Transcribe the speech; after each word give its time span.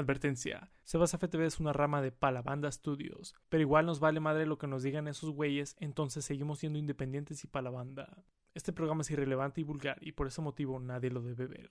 Advertencia. 0.00 0.70
Sebas 0.84 1.12
FTV 1.12 1.44
es 1.44 1.60
una 1.60 1.72
rama 1.72 2.00
de 2.00 2.10
Palabanda 2.10 2.72
Studios, 2.72 3.34
pero 3.48 3.60
igual 3.60 3.84
nos 3.86 4.00
vale 4.00 4.18
madre 4.18 4.46
lo 4.46 4.58
que 4.58 4.66
nos 4.66 4.82
digan 4.82 5.08
esos 5.08 5.30
güeyes, 5.30 5.76
entonces 5.78 6.24
seguimos 6.24 6.58
siendo 6.58 6.78
independientes 6.78 7.44
y 7.44 7.46
Palabanda. 7.46 8.24
Este 8.54 8.72
programa 8.72 9.02
es 9.02 9.10
irrelevante 9.10 9.60
y 9.60 9.64
vulgar 9.64 9.98
y 10.00 10.12
por 10.12 10.26
ese 10.26 10.40
motivo 10.40 10.80
nadie 10.80 11.10
lo 11.10 11.20
debe 11.20 11.46
ver. 11.46 11.70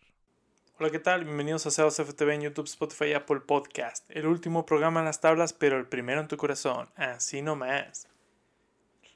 Hola, 0.77 0.91
¿qué 0.91 0.99
tal? 0.99 1.25
Bienvenidos 1.25 1.65
a 1.65 1.71
Sebas 1.71 1.97
FTV 1.97 2.29
en 2.35 2.41
YouTube, 2.41 2.67
Spotify 2.67 3.05
y 3.05 3.13
Apple 3.13 3.41
Podcast. 3.41 4.05
El 4.09 4.27
último 4.27 4.65
programa 4.65 4.99
en 4.99 5.07
las 5.07 5.19
tablas, 5.19 5.51
pero 5.51 5.77
el 5.77 5.87
primero 5.87 6.21
en 6.21 6.27
tu 6.27 6.37
corazón. 6.37 6.87
Así 6.95 7.41
nomás. 7.41 8.07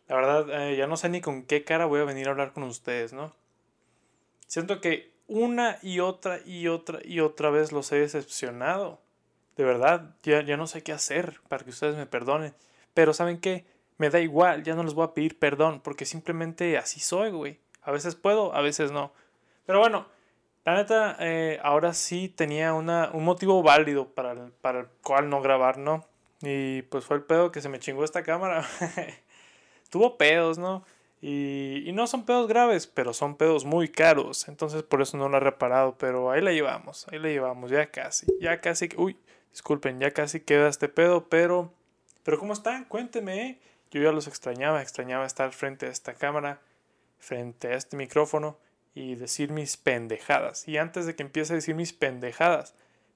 La 0.07 0.15
verdad, 0.15 0.49
eh, 0.49 0.75
ya 0.75 0.87
no 0.87 0.97
sé 0.97 1.07
ni 1.09 1.21
con 1.21 1.43
qué 1.43 1.63
cara 1.63 1.85
voy 1.85 2.01
a 2.01 2.05
venir 2.05 2.27
a 2.27 2.31
hablar 2.31 2.51
con 2.51 2.63
ustedes, 2.63 3.13
¿no? 3.13 3.33
Siento 4.47 4.81
que 4.81 5.13
una 5.27 5.77
y 5.81 5.99
otra 5.99 6.41
y 6.45 6.67
otra 6.67 6.99
y 7.03 7.19
otra 7.19 7.49
vez 7.49 7.71
los 7.71 7.91
he 7.91 7.99
decepcionado. 7.99 9.02
De 9.55 9.63
verdad, 9.63 10.15
ya, 10.23 10.41
ya 10.41 10.57
no 10.57 10.67
sé 10.67 10.83
qué 10.83 10.91
hacer 10.91 11.39
para 11.47 11.63
que 11.63 11.69
ustedes 11.69 11.95
me 11.95 12.05
perdonen. 12.05 12.53
Pero 12.93 13.13
¿saben 13.13 13.39
qué? 13.39 13.65
Me 13.97 14.09
da 14.09 14.19
igual, 14.19 14.63
ya 14.63 14.75
no 14.75 14.83
les 14.83 14.93
voy 14.93 15.05
a 15.05 15.13
pedir 15.13 15.37
perdón 15.37 15.81
porque 15.81 16.05
simplemente 16.05 16.77
así 16.77 16.99
soy, 16.99 17.31
güey. 17.31 17.59
A 17.83 17.91
veces 17.91 18.15
puedo, 18.15 18.55
a 18.55 18.61
veces 18.61 18.91
no. 18.91 19.13
Pero 19.65 19.79
bueno, 19.79 20.07
la 20.65 20.75
neta, 20.75 21.17
eh, 21.19 21.59
ahora 21.61 21.93
sí 21.93 22.29
tenía 22.29 22.73
una, 22.73 23.11
un 23.13 23.25
motivo 23.25 23.61
válido 23.61 24.07
para 24.13 24.31
el, 24.31 24.51
para 24.61 24.81
el 24.81 24.87
cual 25.03 25.29
no 25.29 25.41
grabar, 25.41 25.77
¿no? 25.77 26.05
Y 26.41 26.83
pues 26.83 27.05
fue 27.05 27.17
el 27.17 27.23
pedo 27.23 27.51
que 27.51 27.61
se 27.61 27.69
me 27.69 27.79
chingó 27.79 28.03
esta 28.03 28.23
cámara. 28.23 28.65
Tuvo 29.89 30.17
pedos, 30.17 30.57
¿no? 30.57 30.85
Y, 31.21 31.83
y, 31.85 31.93
no 31.93 32.07
son 32.07 32.25
pedos 32.25 32.47
graves, 32.47 32.87
pero 32.87 33.13
son 33.13 33.37
pedos 33.37 33.63
muy 33.63 33.87
caros. 33.87 34.47
Entonces 34.49 34.83
por 34.83 35.01
eso 35.01 35.17
no 35.17 35.29
lo 35.29 35.37
he 35.37 35.39
reparado. 35.39 35.97
Pero 35.97 36.31
ahí 36.31 36.41
la 36.41 36.51
llevamos, 36.51 37.07
ahí 37.09 37.19
la 37.19 37.29
llevamos, 37.29 37.71
ya 37.71 37.85
casi. 37.91 38.27
Ya 38.41 38.59
casi. 38.59 38.89
Uy, 38.97 39.17
disculpen, 39.53 39.99
ya 40.01 40.11
casi 40.11 40.41
queda 40.41 40.67
este 40.67 40.89
pedo. 40.89 41.29
Pero, 41.29 41.73
pero 42.23 42.37
¿cómo 42.37 42.51
están? 42.51 42.83
Cuéntenme. 42.85 43.47
¿eh? 43.47 43.59
Yo 43.91 44.01
ya 44.01 44.11
los 44.11 44.27
extrañaba, 44.27 44.81
extrañaba 44.81 45.25
estar 45.25 45.53
frente 45.53 45.85
a 45.85 45.89
esta 45.89 46.15
cámara, 46.15 46.59
frente 47.19 47.69
a 47.69 47.75
este 47.75 47.95
micrófono 47.95 48.57
y 48.93 49.15
decir 49.15 49.51
mis 49.51 49.77
pendejadas. 49.77 50.67
Y 50.67 50.77
antes 50.77 51.05
de 51.05 51.15
que 51.15 51.23
empiece 51.23 51.53
a 51.53 51.55
decir 51.55 51.75
mis 51.75 51.93
pendejadas, 51.93 52.75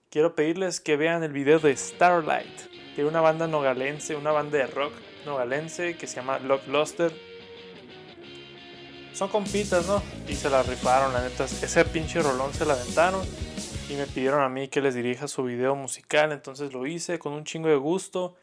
quiero 0.09 0.35
pedirles 0.35 0.79
que 0.79 0.95
vean 0.95 1.23
el 1.23 1.33
video 1.33 1.59
de 1.59 1.75
Starlight, 1.75 2.95
de 2.95 3.03
una 3.05 3.19
banda 3.19 3.47
nogalense, 3.47 4.15
una 4.15 4.31
banda 4.31 4.59
de 4.59 4.67
rock 4.67 4.93
nogalense 5.25 5.97
que 5.97 6.07
se 6.07 6.15
llama 6.15 6.39
Lock 6.39 6.65
Luster 6.67 7.11
son 9.17 9.29
compitas, 9.29 9.87
¿no? 9.87 10.03
Y 10.27 10.35
se 10.35 10.47
la 10.47 10.61
rifaron, 10.61 11.11
la 11.11 11.21
neta. 11.21 11.45
Ese 11.45 11.85
pinche 11.85 12.21
rolón 12.21 12.53
se 12.53 12.65
la 12.65 12.73
aventaron. 12.73 13.25
Y 13.89 13.95
me 13.95 14.05
pidieron 14.05 14.41
a 14.41 14.49
mí 14.49 14.67
que 14.67 14.81
les 14.81 14.95
dirija 14.95 15.27
su 15.27 15.43
video 15.43 15.75
musical. 15.75 16.31
Entonces 16.31 16.73
lo 16.73 16.85
hice 16.85 17.19
con 17.19 17.33
un 17.33 17.45
chingo 17.45 17.69
de 17.69 17.77
gusto. 17.77 18.35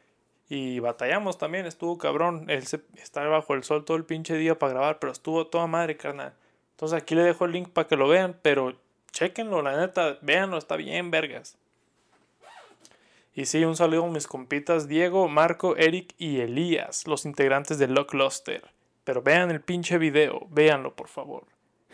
Y 0.48 0.78
batallamos 0.78 1.38
también, 1.38 1.66
estuvo 1.66 1.98
cabrón. 1.98 2.46
Él 2.48 2.66
se, 2.66 2.80
está 2.96 3.26
bajo 3.26 3.54
el 3.54 3.64
sol 3.64 3.84
todo 3.84 3.96
el 3.96 4.04
pinche 4.04 4.36
día 4.36 4.58
para 4.58 4.72
grabar, 4.72 4.98
pero 4.98 5.12
estuvo 5.12 5.46
toda 5.46 5.66
madre, 5.66 5.96
carnal. 5.96 6.34
Entonces 6.72 7.00
aquí 7.00 7.14
le 7.14 7.22
dejo 7.22 7.44
el 7.44 7.52
link 7.52 7.68
para 7.70 7.86
que 7.88 7.96
lo 7.96 8.08
vean, 8.08 8.38
pero 8.42 8.74
chequenlo, 9.12 9.62
la 9.62 9.76
neta, 9.76 10.18
véanlo, 10.22 10.58
está 10.58 10.76
bien, 10.76 11.10
vergas. 11.10 11.56
Y 13.34 13.46
sí, 13.46 13.64
un 13.64 13.76
saludo 13.76 14.04
a 14.04 14.10
mis 14.10 14.26
compitas 14.26 14.86
Diego, 14.86 15.28
Marco, 15.28 15.76
Eric 15.76 16.14
y 16.18 16.40
Elías, 16.40 17.06
los 17.06 17.24
integrantes 17.24 17.78
de 17.78 17.88
Lock 17.88 18.14
Luster. 18.14 18.62
Pero 19.02 19.22
vean 19.22 19.50
el 19.50 19.60
pinche 19.60 19.98
video, 19.98 20.46
véanlo 20.50 20.94
por 20.94 21.08
favor. 21.08 21.46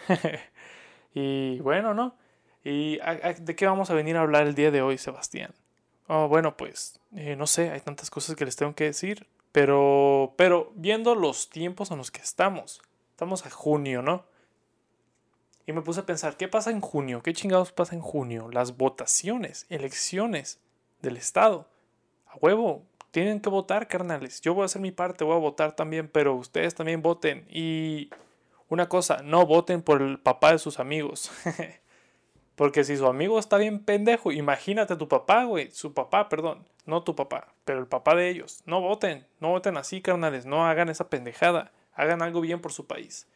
y 1.15 1.59
bueno, 1.61 1.95
¿no? 1.95 2.15
¿Y 2.65 2.99
de 2.99 3.57
qué 3.57 3.67
vamos 3.67 3.91
a 3.91 3.95
venir 3.95 4.17
a 4.17 4.21
hablar 4.21 4.47
el 4.47 4.55
día 4.55 4.71
de 4.71 4.83
hoy, 4.83 4.99
Sebastián? 4.99 5.55
Oh, 6.09 6.29
bueno, 6.29 6.57
pues 6.57 7.01
eh, 7.17 7.37
no 7.37 7.47
sé, 7.47 7.71
hay 7.71 7.81
tantas 7.81 8.11
cosas 8.11 8.37
que 8.37 8.45
les 8.45 8.57
tengo 8.57 8.75
que 8.75 8.85
decir, 8.85 9.27
pero, 9.53 10.35
pero 10.37 10.73
viendo 10.75 11.15
los 11.15 11.51
tiempos 11.51 11.91
en 11.91 11.99
los 11.99 12.11
que 12.11 12.21
estamos, 12.21 12.83
estamos 13.11 13.47
a 13.47 13.51
junio, 13.51 14.03
¿no? 14.03 14.25
Y 15.67 15.73
me 15.73 15.83
puse 15.83 16.01
a 16.01 16.07
pensar, 16.07 16.37
¿qué 16.37 16.49
pasa 16.49 16.71
en 16.71 16.81
junio? 16.81 17.23
¿Qué 17.23 17.33
chingados 17.33 17.73
pasa 17.73 17.95
en 17.95 18.01
junio? 18.01 18.51
Las 18.51 18.77
votaciones, 18.77 19.67
elecciones 19.69 20.59
del 21.01 21.17
Estado. 21.17 21.69
A 22.27 22.37
huevo, 22.37 22.83
tienen 23.11 23.41
que 23.41 23.51
votar, 23.51 23.87
carnales. 23.87 24.41
Yo 24.41 24.55
voy 24.55 24.63
a 24.63 24.67
hacer 24.67 24.83
mi 24.83 24.91
parte, 24.91 25.25
voy 25.25 25.37
a 25.37 25.39
votar 25.39 25.77
también, 25.77 26.09
pero 26.09 26.35
ustedes 26.35 26.75
también 26.75 27.03
voten. 27.03 27.47
Y 27.49 28.11
una 28.69 28.89
cosa, 28.89 29.23
no 29.23 29.47
voten 29.47 29.83
por 29.83 30.03
el 30.03 30.19
papá 30.19 30.53
de 30.53 30.59
sus 30.59 30.81
amigos. 30.81 31.31
Porque 32.61 32.85
si 32.85 32.95
su 32.99 33.07
amigo 33.07 33.39
está 33.39 33.57
bien 33.57 33.83
pendejo, 33.83 34.33
imagínate 34.33 34.95
tu 34.97 35.09
papá, 35.09 35.45
güey. 35.45 35.71
Su 35.71 35.95
papá, 35.95 36.29
perdón. 36.29 36.69
No 36.85 37.03
tu 37.03 37.17
papá, 37.17 37.55
pero 37.65 37.79
el 37.79 37.87
papá 37.87 38.15
de 38.15 38.29
ellos. 38.29 38.61
No 38.67 38.83
voten, 38.83 39.27
no 39.41 39.49
voten 39.49 39.79
así, 39.79 40.03
carnales. 40.03 40.45
No 40.45 40.67
hagan 40.67 40.91
esa 40.91 41.09
pendejada. 41.09 41.73
Hagan 41.95 42.21
algo 42.21 42.43
bien 42.43 42.61
por 42.61 42.71
su 42.71 42.87
país. 42.87 43.27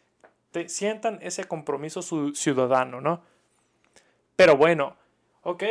Te, 0.51 0.69
sientan 0.69 1.21
ese 1.23 1.45
compromiso 1.45 2.03
ciudadano, 2.35 3.01
¿no? 3.01 3.23
Pero 4.37 4.59
bueno, 4.59 4.95
ok. 5.41 5.63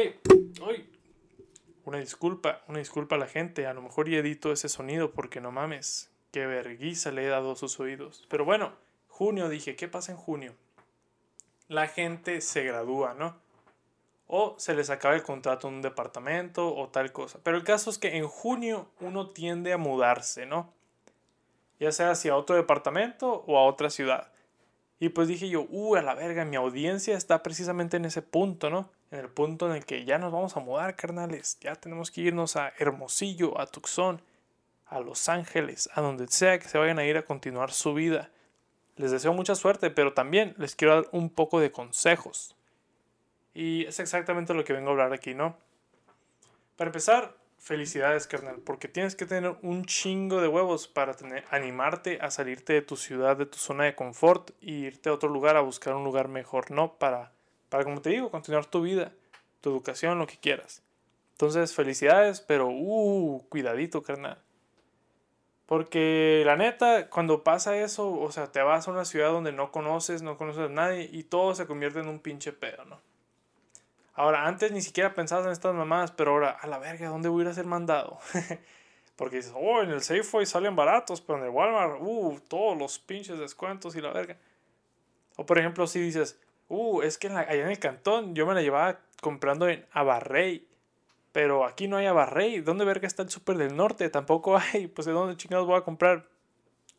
Uy, 0.68 0.90
una 1.85 2.00
disculpa, 2.00 2.64
una 2.68 2.80
disculpa 2.80 3.18
a 3.18 3.20
la 3.20 3.28
gente. 3.28 3.68
A 3.68 3.75
lo 3.75 3.84
mejor 3.84 4.09
y 4.09 4.16
edito 4.16 4.52
ese 4.52 4.68
sonido 4.68 5.12
porque 5.12 5.41
no 5.41 5.52
mames. 5.52 6.09
Qué 6.31 6.47
vergüenza 6.47 7.12
le 7.12 7.25
he 7.25 7.28
dado 7.28 7.52
a 7.52 7.56
sus 7.56 7.80
oídos. 7.80 8.25
Pero 8.30 8.46
bueno, 8.46 8.74
junio 9.09 9.47
dije, 9.47 9.75
¿qué 9.75 9.88
pasa 9.88 10.12
en 10.12 10.18
junio? 10.18 10.56
La 11.68 11.88
gente 11.88 12.41
se 12.41 12.64
gradúa, 12.64 13.14
¿no? 13.14 13.43
O 14.28 14.56
se 14.57 14.73
les 14.73 14.89
acaba 14.89 15.16
el 15.16 15.23
contrato 15.23 15.67
en 15.67 15.75
un 15.75 15.81
departamento 15.81 16.75
o 16.75 16.89
tal 16.89 17.11
cosa. 17.11 17.39
Pero 17.44 17.57
el 17.57 17.63
caso 17.63 17.89
es 17.89 17.97
que 17.97 18.17
en 18.17 18.28
junio 18.28 18.88
uno 19.00 19.29
tiende 19.29 19.73
a 19.73 19.78
mudarse, 19.78 20.45
¿no? 20.45 20.73
Ya 21.79 21.91
sea 21.91 22.11
hacia 22.11 22.35
otro 22.35 22.56
departamento 22.56 23.44
o 23.47 23.57
a 23.57 23.66
otra 23.66 23.89
ciudad. 23.89 24.31
Y 25.00 25.09
pues 25.09 25.28
dije 25.28 25.50
yo, 25.50 25.66
uh, 25.69 25.95
a 25.95 26.01
la 26.01 26.16
verga, 26.16 26.45
mi 26.45 26.56
audiencia 26.56 27.17
está 27.17 27.44
precisamente 27.44 27.97
en 27.97 28.06
ese 28.06 28.22
punto, 28.22 28.69
¿no? 28.69 28.89
en 29.13 29.19
el 29.19 29.29
punto 29.29 29.69
en 29.69 29.75
el 29.75 29.85
que 29.85 30.06
ya 30.06 30.17
nos 30.17 30.31
vamos 30.31 30.57
a 30.57 30.59
mudar, 30.59 30.95
carnales. 30.95 31.59
Ya 31.61 31.75
tenemos 31.75 32.09
que 32.09 32.22
irnos 32.22 32.55
a 32.55 32.73
Hermosillo, 32.79 33.59
a 33.61 33.67
Tucson, 33.67 34.19
a 34.88 35.00
Los 35.00 35.29
Ángeles, 35.29 35.88
a 35.94 36.01
donde 36.01 36.28
sea 36.28 36.57
que 36.57 36.67
se 36.67 36.79
vayan 36.79 36.97
a 36.97 37.05
ir 37.05 37.16
a 37.17 37.25
continuar 37.25 37.72
su 37.72 37.94
vida. 37.94 38.31
Les 38.95 39.11
deseo 39.11 39.31
mucha 39.34 39.53
suerte, 39.53 39.91
pero 39.91 40.13
también 40.13 40.55
les 40.57 40.75
quiero 40.75 40.95
dar 40.95 41.05
un 41.11 41.29
poco 41.29 41.59
de 41.59 41.72
consejos. 41.72 42.55
Y 43.53 43.86
es 43.86 44.00
exactamente 44.00 44.53
lo 44.53 44.64
que 44.64 44.74
vengo 44.74 44.90
a 44.90 44.91
hablar 44.91 45.14
aquí, 45.14 45.34
¿no? 45.34 45.58
Para 46.75 46.90
empezar, 46.90 47.38
felicidades, 47.59 48.28
carnal, 48.28 48.62
porque 48.66 48.88
tienes 48.88 49.16
que 49.16 49.25
tener 49.25 49.56
un 49.62 49.86
chingo 49.86 50.41
de 50.41 50.47
huevos 50.47 50.88
para 50.88 51.14
tener, 51.14 51.46
animarte 51.52 52.19
a 52.22 52.31
salirte 52.31 52.74
de 52.74 52.81
tu 52.81 52.96
ciudad, 52.96 53.38
de 53.38 53.46
tu 53.46 53.58
zona 53.58 53.86
de 53.86 53.96
confort 53.96 54.52
e 54.62 54.72
irte 54.72 55.09
a 55.09 55.14
otro 55.14 55.30
lugar 55.30 55.56
a 55.56 55.62
buscar 55.62 55.96
un 55.96 56.03
lugar 56.03 56.28
mejor, 56.28 56.72
¿no? 56.72 56.97
Para 56.97 57.31
para, 57.74 57.86
como 57.86 58.02
te 58.02 58.12
digo, 58.12 58.30
continuar 58.30 58.68
tu 58.68 58.84
vida, 58.84 59.14
tu 59.59 59.72
educación, 59.72 60.20
lo 60.20 60.28
que 60.28 60.38
quieras. 60.38 60.84
Entonces, 61.31 61.74
felicidades, 61.74 62.40
pero, 62.40 62.68
uh, 62.70 63.44
cuidadito, 63.50 64.03
carnal. 64.03 64.38
Porque 65.66 66.44
la 66.46 66.56
neta, 66.56 67.09
cuando 67.09 67.44
pasa 67.44 67.75
eso, 67.75 68.14
o 68.14 68.31
sea, 68.31 68.52
te 68.52 68.62
vas 68.62 68.88
a 68.88 68.91
una 68.91 69.06
ciudad 69.06 69.31
donde 69.31 69.53
no 69.53 69.72
conoces, 69.72 70.22
no 70.22 70.38
conoces 70.38 70.70
a 70.70 70.72
nadie 70.72 71.09
y 71.12 71.24
todo 71.24 71.56
se 71.56 71.66
convierte 71.66 71.97
en 71.97 72.09
un 72.09 72.20
pinche 72.20 72.53
pedo, 72.53 72.85
¿no? 72.85 73.02
Ahora, 74.13 74.46
antes 74.47 74.72
ni 74.72 74.81
siquiera 74.81 75.13
pensabas 75.13 75.46
en 75.46 75.51
estas 75.51 75.74
mamadas, 75.74 76.12
pero 76.12 76.31
ahora, 76.31 76.51
a 76.51 76.68
la 76.68 76.78
verga, 76.78 77.09
¿dónde 77.09 77.29
voy 77.29 77.41
a 77.41 77.46
ir 77.46 77.50
a 77.50 77.53
ser 77.53 77.66
mandado? 77.66 78.19
Porque 79.16 79.38
dices, 79.38 79.53
oh, 79.56 79.81
en 79.81 79.90
el 79.90 80.01
Safeway 80.01 80.46
salen 80.46 80.75
baratos, 80.75 81.22
pero 81.22 81.40
en 81.40 81.46
el 81.46 81.50
Walmart, 81.51 81.97
uh, 82.00 82.40
todos 82.47 82.78
los 82.78 83.00
pinches 83.00 83.38
descuentos 83.40 83.96
y 83.96 84.02
la 84.02 84.12
verga. 84.12 84.38
O 85.35 85.46
por 85.46 85.57
ejemplo, 85.57 85.88
si 85.88 86.00
dices, 86.00 86.40
Uh, 86.69 87.02
es 87.02 87.19
que 87.19 87.28
allá 87.28 87.53
en 87.53 87.69
el 87.69 87.79
cantón 87.79 88.34
yo 88.34 88.47
me 88.47 88.53
la 88.53 88.62
llevaba 88.62 89.00
comprando 89.22 89.68
en 89.68 89.85
Abarrey. 89.91 90.68
Pero 91.31 91.66
aquí 91.66 91.88
no 91.88 91.97
hay 91.97 92.05
Abarrey. 92.05 92.61
¿Dónde 92.61 92.84
verga 92.84 93.08
está 93.08 93.23
el 93.23 93.29
súper 93.29 93.58
del 93.58 93.76
norte? 93.76 94.09
Tampoco 94.09 94.58
hay. 94.73 94.88
Pues 94.88 95.05
de 95.05 95.11
dónde 95.11 95.38
chingados 95.38 95.67
voy 95.67 95.78
a 95.78 95.82
comprar. 95.82 96.28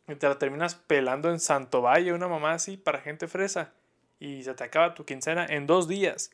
Y 0.07 0.15
te 0.15 0.27
la 0.29 0.37
terminas 0.37 0.75
pelando 0.75 1.29
en 1.29 1.39
Santo 1.39 1.81
Valle, 1.81 2.13
una 2.13 2.27
mamá 2.27 2.53
así 2.53 2.77
para 2.77 3.01
gente 3.01 3.27
fresa. 3.27 3.73
Y 4.19 4.43
se 4.43 4.53
te 4.53 4.63
acaba 4.63 4.93
tu 4.93 5.03
quincena 5.03 5.45
en 5.45 5.67
dos 5.67 5.87
días. 5.87 6.31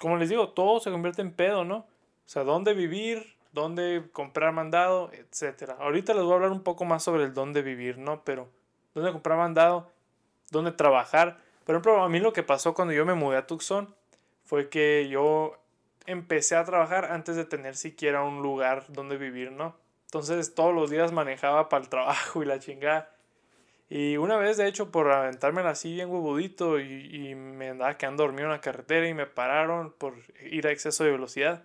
Como 0.00 0.16
les 0.16 0.28
digo, 0.28 0.48
todo 0.48 0.80
se 0.80 0.90
convierte 0.90 1.22
en 1.22 1.32
pedo, 1.32 1.64
¿no? 1.64 1.76
O 1.76 1.86
sea, 2.26 2.42
dónde 2.42 2.74
vivir, 2.74 3.36
dónde 3.52 4.08
comprar 4.12 4.52
mandado, 4.52 5.10
etc. 5.12 5.74
Ahorita 5.78 6.14
les 6.14 6.24
voy 6.24 6.32
a 6.32 6.34
hablar 6.36 6.50
un 6.50 6.62
poco 6.62 6.84
más 6.84 7.04
sobre 7.04 7.24
el 7.24 7.34
dónde 7.34 7.62
vivir, 7.62 7.98
¿no? 7.98 8.24
Pero 8.24 8.48
dónde 8.94 9.12
comprar 9.12 9.38
mandado, 9.38 9.90
dónde 10.50 10.72
trabajar 10.72 11.38
por 11.70 11.76
ejemplo, 11.76 12.02
a 12.02 12.08
mí 12.08 12.18
lo 12.18 12.32
que 12.32 12.42
pasó 12.42 12.74
cuando 12.74 12.94
yo 12.94 13.06
me 13.06 13.14
mudé 13.14 13.36
a 13.36 13.46
Tucson 13.46 13.94
fue 14.44 14.68
que 14.68 15.08
yo 15.08 15.56
empecé 16.04 16.56
a 16.56 16.64
trabajar 16.64 17.04
antes 17.04 17.36
de 17.36 17.44
tener 17.44 17.76
siquiera 17.76 18.24
un 18.24 18.42
lugar 18.42 18.86
donde 18.88 19.16
vivir, 19.16 19.52
¿no? 19.52 19.76
Entonces 20.06 20.52
todos 20.54 20.74
los 20.74 20.90
días 20.90 21.12
manejaba 21.12 21.68
para 21.68 21.84
el 21.84 21.88
trabajo 21.88 22.42
y 22.42 22.46
la 22.46 22.58
chingada. 22.58 23.14
Y 23.90 24.16
una 24.16 24.36
vez, 24.36 24.56
de 24.56 24.68
hecho, 24.68 24.92
por 24.92 25.10
aventármela 25.10 25.70
así 25.70 25.92
bien 25.92 26.10
huevudito 26.10 26.78
y, 26.78 26.84
y, 27.12 27.34
me 27.34 27.70
andaba 27.70 27.98
quedando 27.98 28.22
dormido 28.22 28.44
en 28.44 28.52
la 28.52 28.60
carretera 28.60 29.08
y 29.08 29.14
me 29.14 29.26
pararon 29.26 29.92
por 29.92 30.14
ir 30.48 30.66
a 30.68 30.70
exceso 30.70 31.02
de 31.02 31.10
velocidad. 31.10 31.64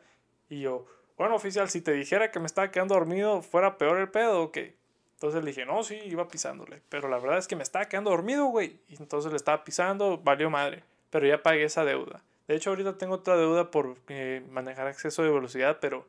Y 0.50 0.62
yo, 0.62 0.88
bueno, 1.18 1.36
oficial, 1.36 1.69
si 1.69 1.81
te 1.81 1.92
dijera 1.92 2.31
que 2.31 2.39
me 2.39 2.48
estaba 2.48 2.72
quedando 2.72 2.95
dormido, 2.95 3.44
¿fuera 3.44 3.77
peor 3.77 4.00
el 4.00 4.10
pedo 4.10 4.42
o 4.42 4.51
qué? 4.51 4.75
Entonces 5.13 5.44
le 5.44 5.51
dije, 5.51 5.66
no, 5.66 5.83
sí, 5.83 6.00
iba 6.06 6.27
pisándole. 6.27 6.81
Pero 6.89 7.07
la 7.10 7.19
verdad 7.19 7.38
es 7.38 7.48
que 7.48 7.56
me 7.56 7.63
estaba 7.63 7.86
quedando 7.86 8.10
dormido, 8.10 8.45
güey. 8.45 8.80
Y 8.89 8.95
entonces 8.98 9.31
le 9.31 9.38
estaba 9.38 9.63
pisando, 9.63 10.18
valió 10.18 10.50
madre. 10.50 10.83
Pero 11.10 11.25
ya 11.28 11.42
pagué 11.42 11.63
esa 11.63 11.86
deuda. 11.86 12.21
De 12.48 12.56
hecho, 12.56 12.71
ahorita 12.71 12.98
tengo 12.98 13.16
otra 13.16 13.38
deuda 13.38 13.71
por 13.71 13.95
eh, 14.10 14.44
manejar 14.51 14.88
exceso 14.88 15.24
de 15.24 15.31
velocidad, 15.31 15.78
pero 15.80 16.06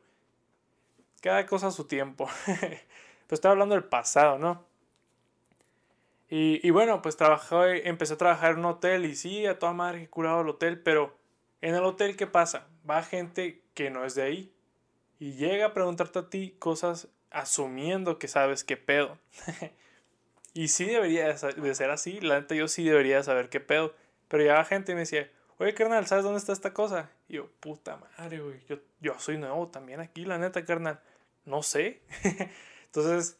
cada 1.21 1.45
cosa 1.45 1.67
a 1.67 1.71
su 1.71 1.85
tiempo. 1.85 2.29
pues 2.45 2.83
estaba 3.31 3.53
hablando 3.53 3.75
del 3.75 3.85
pasado, 3.85 4.37
¿no? 4.37 4.66
Y, 6.29 6.69
bueno, 6.71 7.01
pues 7.01 7.15
trabajé, 7.15 7.87
empecé 7.87 8.13
a 8.13 8.17
trabajar 8.17 8.51
en 8.51 8.59
un 8.59 8.65
hotel 8.65 9.05
y 9.05 9.15
sí, 9.15 9.45
a 9.45 9.59
toda 9.59 9.71
madre 9.71 10.01
que 10.01 10.09
curado 10.09 10.41
el 10.41 10.49
hotel, 10.49 10.81
pero 10.81 11.17
en 11.61 11.73
el 11.73 11.83
hotel, 11.83 12.17
¿qué 12.17 12.27
pasa? 12.27 12.67
Va 12.89 13.01
gente 13.01 13.63
que 13.73 13.89
no 13.89 14.03
es 14.03 14.13
de 14.15 14.23
ahí 14.23 14.53
y 15.19 15.33
llega 15.33 15.67
a 15.67 15.73
preguntarte 15.73 16.19
a 16.19 16.29
ti 16.29 16.55
cosas 16.59 17.07
asumiendo 17.31 18.19
que 18.19 18.27
sabes 18.27 18.65
qué 18.65 18.75
pedo. 18.75 19.17
y 20.53 20.67
sí 20.67 20.85
debería 20.85 21.33
de 21.33 21.75
ser 21.75 21.91
así, 21.91 22.19
la 22.19 22.41
neta 22.41 22.55
yo 22.55 22.67
sí 22.67 22.83
debería 22.83 23.23
saber 23.23 23.49
qué 23.49 23.61
pedo. 23.61 23.95
Pero 24.27 24.43
llegaba 24.43 24.65
gente 24.65 24.91
y 24.91 24.95
me 24.95 25.01
decía, 25.01 25.31
oye 25.59 25.73
carnal, 25.73 26.07
¿sabes 26.07 26.25
dónde 26.25 26.39
está 26.39 26.51
esta 26.51 26.73
cosa? 26.73 27.09
Y 27.29 27.35
yo, 27.35 27.49
puta 27.61 27.97
madre, 28.17 28.41
güey, 28.41 28.59
yo, 28.67 28.79
yo 28.99 29.17
soy 29.17 29.37
nuevo 29.37 29.69
también 29.69 30.01
aquí, 30.01 30.25
la 30.25 30.37
neta 30.37 30.65
carnal, 30.65 30.99
no 31.45 31.63
sé. 31.63 32.01
Entonces 32.85 33.39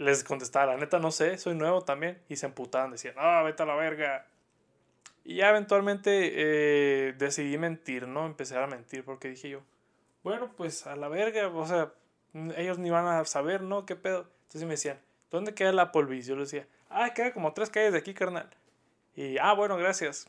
les 0.00 0.24
contestaba, 0.24 0.72
la 0.72 0.78
neta 0.78 0.98
no 0.98 1.10
sé, 1.10 1.36
soy 1.38 1.54
nuevo 1.54 1.82
también. 1.82 2.18
Y 2.28 2.36
se 2.36 2.46
emputaban, 2.46 2.90
decían, 2.90 3.14
ah, 3.18 3.42
vete 3.42 3.62
a 3.62 3.66
la 3.66 3.74
verga. 3.74 4.26
Y 5.24 5.36
ya 5.36 5.50
eventualmente 5.50 6.32
eh, 6.32 7.12
decidí 7.12 7.58
mentir, 7.58 8.08
¿no? 8.08 8.26
Empecé 8.26 8.56
a 8.56 8.66
mentir 8.66 9.04
porque 9.04 9.28
dije 9.28 9.50
yo, 9.50 9.60
bueno, 10.22 10.50
pues 10.56 10.86
a 10.86 10.96
la 10.96 11.08
verga, 11.08 11.48
o 11.48 11.66
sea, 11.66 11.92
ellos 12.56 12.78
ni 12.78 12.90
van 12.90 13.06
a 13.06 13.24
saber, 13.26 13.62
¿no? 13.62 13.84
¿Qué 13.84 13.96
pedo? 13.96 14.26
Entonces 14.44 14.62
me 14.62 14.70
decían, 14.70 14.98
¿dónde 15.30 15.54
queda 15.54 15.72
la 15.72 15.92
polvis? 15.92 16.26
Yo 16.26 16.36
les 16.36 16.50
decía, 16.50 16.66
ah, 16.88 17.12
queda 17.14 17.32
como 17.32 17.52
tres 17.52 17.68
calles 17.70 17.92
de 17.92 17.98
aquí, 17.98 18.14
carnal. 18.14 18.48
Y, 19.14 19.36
ah, 19.38 19.52
bueno, 19.52 19.76
gracias. 19.76 20.28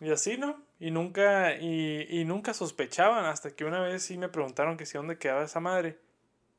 Y 0.00 0.10
así, 0.10 0.36
¿no? 0.36 0.60
Y 0.80 0.90
nunca, 0.90 1.54
y, 1.54 2.06
y 2.08 2.24
nunca 2.24 2.54
sospechaban 2.54 3.24
hasta 3.26 3.50
que 3.54 3.64
una 3.64 3.80
vez 3.80 4.02
sí 4.02 4.18
me 4.18 4.28
preguntaron 4.28 4.76
que 4.76 4.86
si 4.86 4.98
dónde 4.98 5.18
quedaba 5.18 5.44
esa 5.44 5.60
madre. 5.60 5.98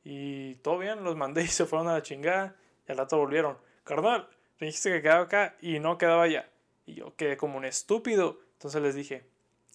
Y 0.03 0.55
todo 0.55 0.77
bien, 0.77 1.03
los 1.03 1.15
mandé 1.15 1.43
y 1.43 1.47
se 1.47 1.65
fueron 1.65 1.87
a 1.87 1.93
la 1.93 2.01
chingada. 2.01 2.55
Y 2.87 2.91
al 2.91 2.97
rato 2.97 3.17
volvieron. 3.17 3.57
Carnal, 3.83 4.27
me 4.59 4.67
dijiste 4.67 4.91
que 4.91 5.01
quedaba 5.01 5.23
acá 5.23 5.55
y 5.61 5.79
no 5.79 5.97
quedaba 5.97 6.23
allá. 6.23 6.49
Y 6.85 6.95
yo 6.95 7.15
quedé 7.15 7.37
como 7.37 7.57
un 7.57 7.65
estúpido. 7.65 8.39
Entonces 8.53 8.81
les 8.81 8.95
dije, 8.95 9.25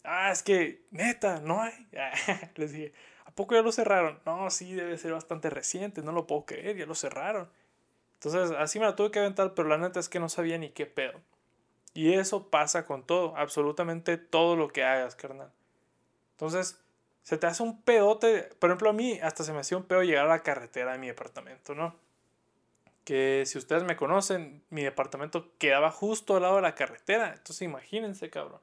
ah, 0.04 0.30
es 0.30 0.42
que, 0.42 0.84
neta, 0.90 1.40
no 1.40 1.62
hay. 1.62 1.72
les 2.56 2.72
dije, 2.72 2.92
¿a 3.24 3.30
poco 3.30 3.54
ya 3.54 3.62
lo 3.62 3.72
cerraron? 3.72 4.20
No, 4.24 4.50
sí, 4.50 4.74
debe 4.74 4.96
ser 4.98 5.12
bastante 5.12 5.50
reciente, 5.50 6.02
no 6.02 6.12
lo 6.12 6.26
puedo 6.26 6.46
creer, 6.46 6.76
ya 6.76 6.86
lo 6.86 6.94
cerraron. 6.94 7.48
Entonces, 8.14 8.56
así 8.56 8.78
me 8.78 8.86
la 8.86 8.96
tuve 8.96 9.10
que 9.10 9.18
aventar, 9.18 9.54
pero 9.54 9.68
la 9.68 9.76
neta 9.76 10.00
es 10.00 10.08
que 10.08 10.20
no 10.20 10.28
sabía 10.28 10.56
ni 10.58 10.70
qué 10.70 10.86
pedo. 10.86 11.20
Y 11.92 12.14
eso 12.14 12.50
pasa 12.50 12.86
con 12.86 13.04
todo, 13.04 13.36
absolutamente 13.36 14.18
todo 14.18 14.56
lo 14.56 14.68
que 14.68 14.84
hagas, 14.84 15.16
carnal. 15.16 15.50
Entonces, 16.32 16.78
se 17.26 17.36
te 17.38 17.48
hace 17.48 17.64
un 17.64 17.82
pedote. 17.82 18.50
Por 18.60 18.70
ejemplo, 18.70 18.88
a 18.88 18.92
mí 18.92 19.18
hasta 19.20 19.42
se 19.42 19.52
me 19.52 19.58
hacía 19.58 19.76
un 19.76 19.82
pedo 19.82 20.04
llegar 20.04 20.26
a 20.26 20.28
la 20.28 20.44
carretera 20.44 20.92
de 20.92 20.98
mi 20.98 21.08
departamento, 21.08 21.74
¿no? 21.74 21.96
Que 23.02 23.42
si 23.46 23.58
ustedes 23.58 23.82
me 23.82 23.96
conocen, 23.96 24.62
mi 24.70 24.84
departamento 24.84 25.50
quedaba 25.58 25.90
justo 25.90 26.36
al 26.36 26.42
lado 26.42 26.54
de 26.56 26.62
la 26.62 26.76
carretera. 26.76 27.32
Entonces, 27.32 27.62
imagínense, 27.62 28.30
cabrón. 28.30 28.60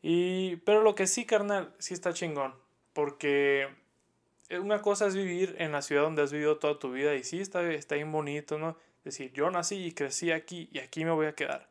Y, 0.00 0.56
pero 0.64 0.80
lo 0.80 0.94
que 0.94 1.06
sí, 1.06 1.26
carnal, 1.26 1.74
sí 1.78 1.92
está 1.92 2.14
chingón. 2.14 2.54
Porque 2.94 3.68
una 4.58 4.80
cosa 4.80 5.06
es 5.06 5.14
vivir 5.14 5.54
en 5.58 5.72
la 5.72 5.82
ciudad 5.82 6.00
donde 6.00 6.22
has 6.22 6.32
vivido 6.32 6.56
toda 6.56 6.78
tu 6.78 6.92
vida 6.92 7.14
y 7.14 7.24
sí 7.24 7.42
está, 7.42 7.62
está 7.72 7.96
bien 7.96 8.10
bonito, 8.10 8.58
¿no? 8.58 8.78
Decir, 9.04 9.34
yo 9.34 9.50
nací 9.50 9.84
y 9.84 9.92
crecí 9.92 10.32
aquí 10.32 10.70
y 10.72 10.78
aquí 10.78 11.04
me 11.04 11.10
voy 11.10 11.26
a 11.26 11.34
quedar. 11.34 11.68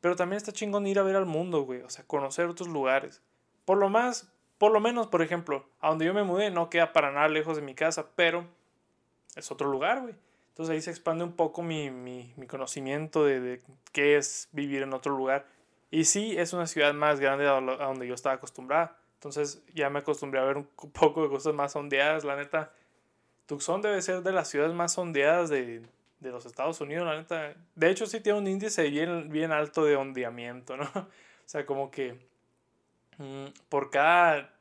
Pero 0.00 0.16
también 0.16 0.38
está 0.38 0.50
chingón 0.50 0.86
ir 0.86 0.98
a 0.98 1.02
ver 1.02 1.16
al 1.16 1.26
mundo, 1.26 1.60
güey. 1.60 1.82
O 1.82 1.90
sea, 1.90 2.06
conocer 2.06 2.46
otros 2.46 2.70
lugares. 2.70 3.20
Por 3.70 3.78
lo 3.78 3.88
más, 3.88 4.28
por 4.58 4.72
lo 4.72 4.80
menos, 4.80 5.06
por 5.06 5.22
ejemplo, 5.22 5.64
a 5.78 5.90
donde 5.90 6.04
yo 6.04 6.12
me 6.12 6.24
mudé 6.24 6.50
no 6.50 6.68
queda 6.70 6.92
para 6.92 7.12
nada 7.12 7.28
lejos 7.28 7.54
de 7.54 7.62
mi 7.62 7.76
casa, 7.76 8.08
pero 8.16 8.44
es 9.36 9.52
otro 9.52 9.70
lugar, 9.70 10.00
güey. 10.00 10.16
Entonces 10.48 10.74
ahí 10.74 10.80
se 10.80 10.90
expande 10.90 11.22
un 11.22 11.34
poco 11.36 11.62
mi, 11.62 11.88
mi, 11.88 12.34
mi 12.36 12.48
conocimiento 12.48 13.24
de, 13.24 13.62
qué 13.92 14.16
es 14.16 14.48
vivir 14.50 14.82
en 14.82 14.92
otro 14.92 15.16
lugar. 15.16 15.46
Y 15.92 16.06
sí, 16.06 16.36
es 16.36 16.52
una 16.52 16.66
ciudad 16.66 16.92
más 16.94 17.20
grande 17.20 17.46
a 17.46 17.60
donde 17.60 18.08
yo 18.08 18.14
estaba 18.14 18.34
acostumbrada. 18.34 18.96
Entonces 19.14 19.62
ya 19.72 19.88
me 19.88 20.00
acostumbré 20.00 20.40
a 20.40 20.44
ver 20.44 20.56
un 20.56 20.64
poco 20.92 21.22
de 21.22 21.28
cosas 21.28 21.54
más 21.54 21.76
ondeadas, 21.76 22.24
la 22.24 22.34
neta. 22.34 22.72
Tucson 23.46 23.82
debe 23.82 24.02
ser 24.02 24.24
de 24.24 24.32
las 24.32 24.48
ciudades 24.48 24.74
más 24.74 24.98
ondeadas 24.98 25.48
de, 25.48 25.82
de 26.18 26.30
los 26.32 26.44
Estados 26.44 26.80
Unidos, 26.80 27.06
la 27.06 27.16
neta. 27.16 27.54
De 27.76 27.88
hecho, 27.88 28.06
sí 28.06 28.18
tiene 28.18 28.40
un 28.40 28.48
índice 28.48 28.90
bien, 28.90 29.28
bien 29.30 29.52
alto 29.52 29.84
de 29.84 29.94
ondeamiento, 29.94 30.76
¿no? 30.76 30.90
O 31.46 31.52
sea, 31.52 31.66
como 31.66 31.90
que 31.90 32.29
por 33.68 33.90
cada 33.90 34.54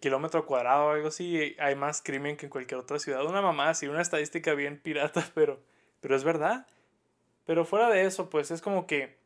kilómetro 0.00 0.46
cuadrado 0.46 0.86
o 0.86 0.90
algo 0.90 1.08
así 1.08 1.54
hay 1.58 1.74
más 1.74 2.02
crimen 2.02 2.36
que 2.36 2.46
en 2.46 2.50
cualquier 2.50 2.80
otra 2.80 2.98
ciudad. 2.98 3.24
Una 3.24 3.42
mamá, 3.42 3.72
sí, 3.74 3.86
una 3.86 4.02
estadística 4.02 4.54
bien 4.54 4.80
pirata, 4.80 5.24
pero, 5.34 5.60
pero 6.00 6.16
es 6.16 6.24
verdad. 6.24 6.66
Pero 7.44 7.64
fuera 7.64 7.88
de 7.90 8.06
eso, 8.06 8.30
pues 8.30 8.50
es 8.50 8.60
como 8.60 8.86
que 8.86 9.16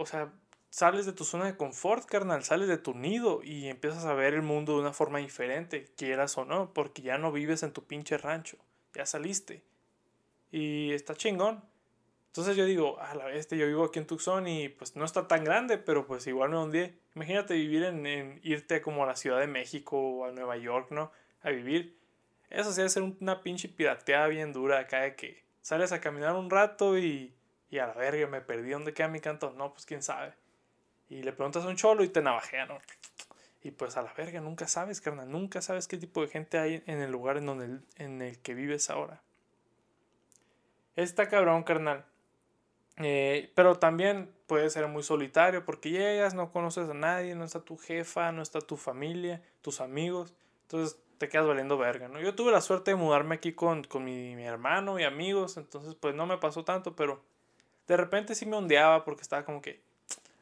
o 0.00 0.06
sea, 0.06 0.32
sales 0.70 1.04
de 1.04 1.12
tu 1.12 1.24
zona 1.24 1.44
de 1.44 1.58
confort, 1.58 2.06
carnal, 2.06 2.42
sales 2.42 2.68
de 2.68 2.78
tu 2.78 2.94
nido 2.94 3.42
y 3.42 3.68
empiezas 3.68 4.06
a 4.06 4.14
ver 4.14 4.32
el 4.32 4.40
mundo 4.40 4.72
de 4.72 4.80
una 4.80 4.94
forma 4.94 5.18
diferente, 5.18 5.92
quieras 5.94 6.38
o 6.38 6.46
no, 6.46 6.72
porque 6.72 7.02
ya 7.02 7.18
no 7.18 7.32
vives 7.32 7.62
en 7.62 7.74
tu 7.74 7.84
pinche 7.84 8.16
rancho, 8.16 8.56
ya 8.94 9.04
saliste. 9.04 9.62
Y 10.50 10.92
está 10.92 11.14
chingón. 11.14 11.62
Entonces 12.30 12.56
yo 12.56 12.64
digo, 12.64 13.00
a 13.00 13.14
la 13.14 13.26
vez, 13.26 13.48
yo 13.48 13.66
vivo 13.66 13.84
aquí 13.84 13.98
en 13.98 14.06
Tucson 14.06 14.46
y 14.46 14.68
pues 14.68 14.96
no 14.96 15.04
está 15.04 15.26
tan 15.28 15.44
grande, 15.44 15.78
pero 15.78 16.06
pues 16.06 16.26
igual 16.26 16.50
me 16.50 16.58
hundí. 16.58 16.94
Imagínate 17.14 17.54
vivir 17.54 17.84
en, 17.84 18.40
irte 18.42 18.80
como 18.80 19.04
a 19.04 19.06
la 19.06 19.16
Ciudad 19.16 19.40
de 19.40 19.48
México 19.48 19.98
o 19.98 20.24
a 20.26 20.32
Nueva 20.32 20.56
York, 20.56 20.90
¿no? 20.90 21.10
A 21.42 21.50
vivir. 21.50 21.98
Eso 22.48 22.70
sí 22.70 22.78
debe 22.78 22.88
ser 22.90 23.02
una 23.02 23.42
pinche 23.42 23.68
pirateada 23.68 24.28
bien 24.28 24.52
dura 24.52 24.78
acá 24.78 25.00
de 25.00 25.16
que 25.16 25.44
sales 25.60 25.92
a 25.92 26.00
caminar 26.00 26.34
un 26.36 26.50
rato 26.50 26.98
y 26.98 27.34
y 27.70 27.78
a 27.78 27.86
la 27.86 27.94
verga, 27.94 28.26
me 28.26 28.40
perdí. 28.40 28.70
¿Dónde 28.70 28.92
queda 28.92 29.08
mi 29.08 29.20
canto? 29.20 29.52
No, 29.52 29.72
pues 29.72 29.86
quién 29.86 30.02
sabe. 30.02 30.34
Y 31.08 31.22
le 31.22 31.32
preguntas 31.32 31.64
a 31.64 31.68
un 31.68 31.76
cholo 31.76 32.02
y 32.02 32.08
te 32.08 32.20
navajea, 32.20 32.66
¿no? 32.66 32.78
Y 33.62 33.70
pues 33.70 33.96
a 33.96 34.02
la 34.02 34.12
verga, 34.14 34.40
nunca 34.40 34.66
sabes, 34.66 35.00
carnal. 35.00 35.30
Nunca 35.30 35.62
sabes 35.62 35.86
qué 35.86 35.96
tipo 35.96 36.20
de 36.22 36.28
gente 36.28 36.58
hay 36.58 36.82
en 36.86 37.00
el 37.00 37.12
lugar 37.12 37.36
en, 37.36 37.46
donde, 37.46 37.80
en 37.96 38.22
el 38.22 38.38
que 38.40 38.54
vives 38.54 38.90
ahora. 38.90 39.22
Está 40.96 41.28
cabrón, 41.28 41.62
carnal. 41.62 42.04
Eh, 43.02 43.50
pero 43.54 43.78
también 43.78 44.30
puede 44.46 44.68
ser 44.70 44.86
muy 44.88 45.02
solitario 45.02 45.64
porque 45.64 45.90
llegas, 45.90 46.34
no 46.34 46.52
conoces 46.52 46.88
a 46.88 46.94
nadie, 46.94 47.34
no 47.34 47.44
está 47.44 47.60
tu 47.60 47.76
jefa, 47.76 48.30
no 48.32 48.42
está 48.42 48.60
tu 48.60 48.76
familia, 48.76 49.42
tus 49.62 49.80
amigos. 49.80 50.34
Entonces 50.62 50.98
te 51.18 51.28
quedas 51.28 51.46
valiendo 51.46 51.78
verga, 51.78 52.08
¿no? 52.08 52.20
Yo 52.20 52.34
tuve 52.34 52.52
la 52.52 52.60
suerte 52.60 52.92
de 52.92 52.96
mudarme 52.96 53.34
aquí 53.34 53.52
con, 53.52 53.84
con 53.84 54.04
mi, 54.04 54.34
mi 54.36 54.44
hermano 54.44 54.98
y 54.98 55.04
amigos, 55.04 55.56
entonces 55.56 55.94
pues 55.94 56.14
no 56.14 56.26
me 56.26 56.38
pasó 56.38 56.64
tanto, 56.64 56.96
pero 56.96 57.22
de 57.86 57.96
repente 57.96 58.34
sí 58.34 58.46
me 58.46 58.56
ondeaba 58.56 59.04
porque 59.04 59.22
estaba 59.22 59.44
como 59.44 59.60
que, 59.60 59.80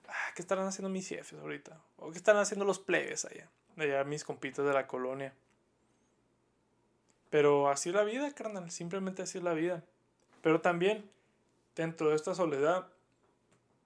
ah, 0.07 0.33
¿qué 0.37 0.43
estarán 0.43 0.67
haciendo 0.67 0.89
mis 0.89 1.09
jefes 1.09 1.39
ahorita? 1.39 1.81
¿O 1.97 2.11
qué 2.11 2.19
están 2.19 2.37
haciendo 2.37 2.65
los 2.65 2.79
plebes 2.79 3.25
allá? 3.25 3.49
Allá 3.77 4.05
mis 4.05 4.23
compitas 4.23 4.67
de 4.67 4.73
la 4.73 4.87
colonia. 4.87 5.33
Pero 7.31 7.69
así 7.69 7.89
es 7.89 7.95
la 7.95 8.05
vida, 8.05 8.33
carnal, 8.35 8.71
simplemente 8.71 9.23
así 9.23 9.39
es 9.39 9.45
la 9.45 9.55
vida. 9.55 9.83
Pero 10.43 10.61
también, 10.61 11.11
dentro 11.79 12.11
de 12.11 12.17
esta 12.17 12.35
soledad, 12.35 12.89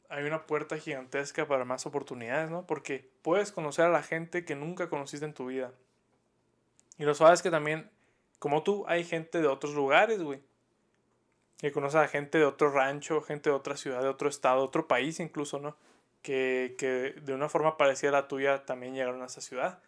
hay 0.09 0.25
una 0.25 0.47
puerta 0.47 0.77
gigantesca 0.79 1.47
para 1.47 1.65
más 1.65 1.87
oportunidades, 1.87 2.51
¿no? 2.51 2.67
Porque 2.67 3.11
puedes 3.23 3.53
conocer 3.53 3.85
a 3.85 3.91
la 3.91 4.03
gente 4.03 4.45
que 4.45 4.57
nunca 4.57 4.89
conociste 4.89 5.25
en 5.25 5.35
tu 5.35 5.47
vida. 5.47 5.73
Y 6.99 7.05
lo 7.05 7.15
sabes 7.15 7.43
que 7.43 7.51
también, 7.51 7.91
como 8.39 8.63
tú, 8.63 8.85
hay 8.89 9.05
gente 9.05 9.41
de 9.41 9.47
otros 9.47 9.75
lugares, 9.75 10.23
güey 10.23 10.43
que 11.63 11.71
conoces 11.71 12.01
a 12.01 12.09
gente 12.09 12.39
de 12.39 12.45
otro 12.45 12.73
rancho, 12.73 13.23
gente 13.23 13.49
de 13.49 13.55
otra 13.55 13.77
ciudad, 13.77 14.03
de 14.03 14.09
otro 14.09 14.29
estado, 14.29 14.65
otro 14.65 14.89
país 14.89 15.21
incluso, 15.21 15.61
¿no? 15.61 15.77
Que, 16.21 16.75
que 16.77 17.15
de 17.23 17.35
una 17.35 17.49
forma 17.49 17.77
parecida 17.77 18.11
a 18.11 18.13
la 18.13 18.27
tuya 18.27 18.67
también 18.67 18.95
llegaron 18.95 19.23
a 19.23 19.27
esa 19.27 19.41
ciudad. 19.41 19.79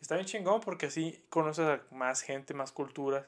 Está 0.00 0.14
bien 0.14 0.26
chingón 0.26 0.60
porque 0.60 0.86
así 0.86 1.24
conoces 1.30 1.66
a 1.66 1.82
más 1.90 2.20
gente, 2.20 2.54
más 2.54 2.70
culturas 2.70 3.26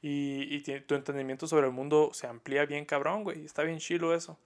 y, 0.00 0.54
y 0.54 0.80
tu 0.80 0.94
entendimiento 0.94 1.46
sobre 1.46 1.66
el 1.66 1.72
mundo 1.72 2.10
se 2.12 2.26
amplía 2.26 2.64
bien 2.66 2.84
cabrón, 2.84 3.24
güey. 3.24 3.44
Está 3.44 3.62
bien 3.62 3.78
chilo 3.78 4.14
eso. 4.14 4.38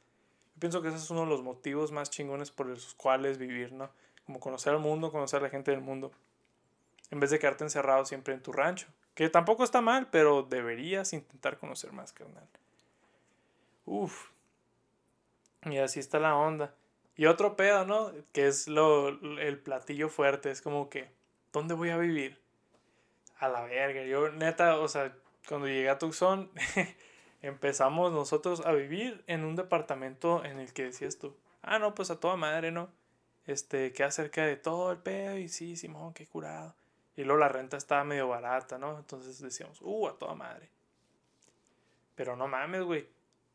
Yo 0.54 0.60
pienso 0.60 0.82
que 0.82 0.88
ese 0.88 0.96
es 0.98 1.10
uno 1.10 1.22
de 1.22 1.26
los 1.26 1.42
motivos 1.42 1.92
más 1.92 2.10
chingones 2.10 2.50
por 2.50 2.66
los 2.66 2.94
cuales 2.94 3.38
vivir, 3.38 3.72
¿no? 3.72 3.90
Como 4.24 4.40
conocer 4.40 4.72
al 4.72 4.80
mundo, 4.80 5.10
conocer 5.10 5.40
a 5.40 5.42
la 5.42 5.50
gente 5.50 5.70
del 5.70 5.80
mundo. 5.80 6.12
En 7.10 7.20
vez 7.20 7.30
de 7.30 7.38
quedarte 7.38 7.64
encerrado 7.64 8.04
siempre 8.04 8.34
en 8.34 8.42
tu 8.42 8.52
rancho. 8.52 8.86
Que 9.14 9.28
tampoco 9.28 9.64
está 9.64 9.82
mal, 9.82 10.08
pero 10.10 10.42
deberías 10.42 11.12
intentar 11.12 11.58
conocer 11.58 11.92
más, 11.92 12.12
carnal. 12.12 12.48
Uf. 13.84 14.30
Y 15.64 15.76
así 15.78 16.00
está 16.00 16.18
la 16.18 16.36
onda. 16.36 16.74
Y 17.16 17.26
otro 17.26 17.56
pedo, 17.56 17.84
¿no? 17.84 18.10
Que 18.32 18.46
es 18.46 18.68
lo, 18.68 19.08
el 19.08 19.58
platillo 19.58 20.08
fuerte. 20.08 20.50
Es 20.50 20.62
como 20.62 20.88
que, 20.88 21.10
¿dónde 21.52 21.74
voy 21.74 21.90
a 21.90 21.98
vivir? 21.98 22.40
A 23.38 23.48
la 23.48 23.62
verga. 23.64 24.04
Yo, 24.04 24.30
neta, 24.30 24.78
o 24.78 24.88
sea, 24.88 25.14
cuando 25.48 25.66
llegué 25.66 25.88
a 25.88 25.98
Tucson, 25.98 26.50
empezamos 27.42 28.12
nosotros 28.12 28.64
a 28.64 28.72
vivir 28.72 29.24
en 29.26 29.44
un 29.44 29.56
departamento 29.56 30.44
en 30.44 30.60
el 30.60 30.72
que 30.72 30.84
decías 30.84 31.18
tú, 31.18 31.36
ah, 31.62 31.78
no, 31.78 31.94
pues 31.94 32.10
a 32.10 32.20
toda 32.20 32.36
madre, 32.36 32.70
¿no? 32.70 32.90
Este, 33.46 33.92
que 33.92 34.04
acerca 34.04 34.46
de 34.46 34.56
todo 34.56 34.92
el 34.92 34.98
pedo 34.98 35.36
y 35.36 35.48
sí, 35.48 35.76
Simón, 35.76 36.14
qué 36.14 36.26
curado. 36.26 36.74
Y 37.16 37.24
luego 37.24 37.40
la 37.40 37.48
renta 37.48 37.76
estaba 37.76 38.04
medio 38.04 38.28
barata, 38.28 38.78
¿no? 38.78 38.98
Entonces 38.98 39.40
decíamos, 39.40 39.80
uh, 39.82 40.08
a 40.08 40.18
toda 40.18 40.34
madre. 40.34 40.70
Pero 42.14 42.36
no 42.36 42.48
mames, 42.48 42.82
güey. 42.82 43.06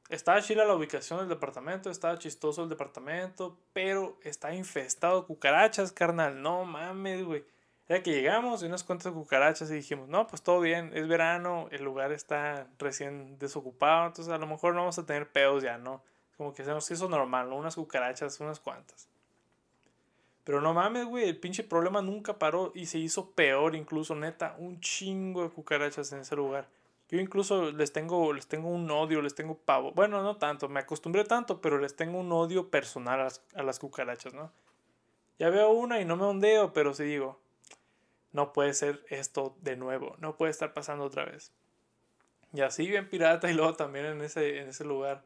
Estaba 0.10 0.42
chila 0.42 0.64
la 0.64 0.76
ubicación 0.76 1.20
del 1.20 1.30
departamento, 1.30 1.90
estaba 1.90 2.18
chistoso 2.18 2.64
el 2.64 2.70
departamento, 2.70 3.58
pero 3.74 4.18
está 4.24 4.54
infestado 4.54 5.22
de 5.22 5.28
cucarachas, 5.28 5.92
carnal. 5.92 6.42
No 6.42 6.64
mames, 6.66 7.24
güey. 7.24 7.44
Era 7.90 8.04
que 8.04 8.12
llegamos 8.12 8.62
y 8.62 8.66
unas 8.66 8.84
cuantas 8.84 9.14
cucarachas 9.14 9.72
y 9.72 9.76
dijimos, 9.76 10.10
no, 10.10 10.28
pues 10.28 10.42
todo 10.42 10.60
bien, 10.60 10.92
es 10.94 11.08
verano, 11.08 11.68
el 11.72 11.84
lugar 11.84 12.12
está 12.12 12.68
recién 12.80 13.40
desocupado, 13.40 14.08
entonces 14.08 14.34
a 14.34 14.38
lo 14.38 14.46
mejor 14.46 14.74
no 14.74 14.82
vamos 14.82 15.00
a 15.00 15.06
tener 15.06 15.32
pedos 15.32 15.64
ya, 15.64 15.78
¿no? 15.78 16.02
Como 16.36 16.54
que 16.54 16.66
se 16.66 16.72
nos 16.72 16.92
hizo 16.92 17.08
normal, 17.08 17.50
¿no? 17.50 17.56
Unas 17.56 17.76
cucarachas, 17.76 18.40
unas 18.42 18.60
cuantas. 18.60 19.08
Pero 20.44 20.62
no 20.62 20.74
mames, 20.74 21.06
güey, 21.06 21.30
el 21.30 21.40
pinche 21.40 21.64
problema 21.64 22.02
nunca 22.02 22.38
paró 22.38 22.72
y 22.76 22.86
se 22.88 23.00
hizo 23.00 23.32
peor 23.32 23.76
incluso, 23.76 24.16
neta, 24.16 24.56
un 24.58 24.80
chingo 24.82 25.44
de 25.44 25.50
cucarachas 25.50 26.12
en 26.12 26.20
ese 26.20 26.36
lugar. 26.36 26.68
Yo 27.10 27.20
incluso 27.20 27.72
les 27.72 27.94
tengo, 27.94 28.34
les 28.34 28.48
tengo 28.48 28.68
un 28.68 28.90
odio, 28.92 29.22
les 29.22 29.34
tengo 29.34 29.58
pavo. 29.58 29.94
Bueno, 29.94 30.22
no 30.22 30.36
tanto, 30.36 30.68
me 30.68 30.82
acostumbré 30.82 31.24
tanto, 31.24 31.62
pero 31.62 31.78
les 31.78 31.96
tengo 31.96 32.20
un 32.20 32.32
odio 32.34 32.70
personal 32.70 33.22
a 33.22 33.24
las, 33.26 33.42
a 33.56 33.64
las 33.64 33.80
cucarachas, 33.80 34.34
¿no? 34.34 34.52
Ya 35.40 35.50
veo 35.50 35.70
una 35.70 36.02
y 36.02 36.06
no 36.06 36.18
me 36.18 36.26
ondeo, 36.26 36.74
pero 36.74 36.94
sí 36.94 37.04
digo, 37.04 37.40
no 38.32 38.54
puede 38.54 38.74
ser 38.74 39.04
esto 39.10 39.58
de 39.62 39.76
nuevo, 39.76 40.16
no 40.20 40.38
puede 40.38 40.52
estar 40.52 40.74
pasando 40.74 41.06
otra 41.06 41.26
vez. 41.26 41.52
Y 42.54 42.62
así 42.62 42.88
bien 42.88 43.10
pirata 43.10 43.50
y 43.50 43.54
luego 43.54 43.76
también 43.76 44.06
en 44.06 44.22
ese, 44.22 44.62
en 44.62 44.70
ese 44.70 44.86
lugar 44.86 45.24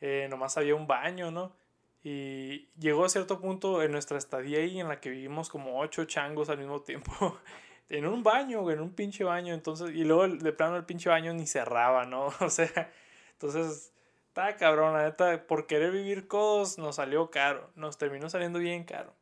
eh, 0.00 0.26
nomás 0.30 0.56
había 0.56 0.74
un 0.74 0.86
baño, 0.86 1.30
¿no? 1.30 1.56
Y 2.02 2.68
llegó 2.78 3.06
a 3.06 3.08
cierto 3.08 3.40
punto 3.40 3.82
en 3.82 3.90
nuestra 3.90 4.18
estadía 4.18 4.58
ahí 4.58 4.78
en 4.78 4.88
la 4.88 5.00
que 5.00 5.08
vivimos 5.08 5.48
como 5.48 5.80
ocho 5.80 6.04
changos 6.04 6.50
al 6.50 6.58
mismo 6.58 6.82
tiempo. 6.82 7.38
en 7.88 8.06
un 8.06 8.22
baño, 8.22 8.70
en 8.70 8.80
un 8.80 8.92
pinche 8.92 9.24
baño. 9.24 9.54
Entonces, 9.54 9.90
y 9.94 10.04
luego 10.04 10.28
de 10.28 10.52
plano 10.52 10.76
el 10.76 10.84
pinche 10.84 11.08
baño 11.08 11.32
ni 11.32 11.46
cerraba, 11.46 12.04
¿no? 12.04 12.26
O 12.40 12.50
sea, 12.50 12.92
entonces, 13.32 13.92
está 14.28 14.56
cabrón, 14.56 14.92
la 14.92 15.04
neta, 15.04 15.46
por 15.46 15.66
querer 15.66 15.92
vivir 15.92 16.28
codos 16.28 16.76
nos 16.76 16.96
salió 16.96 17.30
caro. 17.30 17.70
Nos 17.74 17.96
terminó 17.96 18.28
saliendo 18.28 18.58
bien 18.58 18.84
caro. 18.84 19.14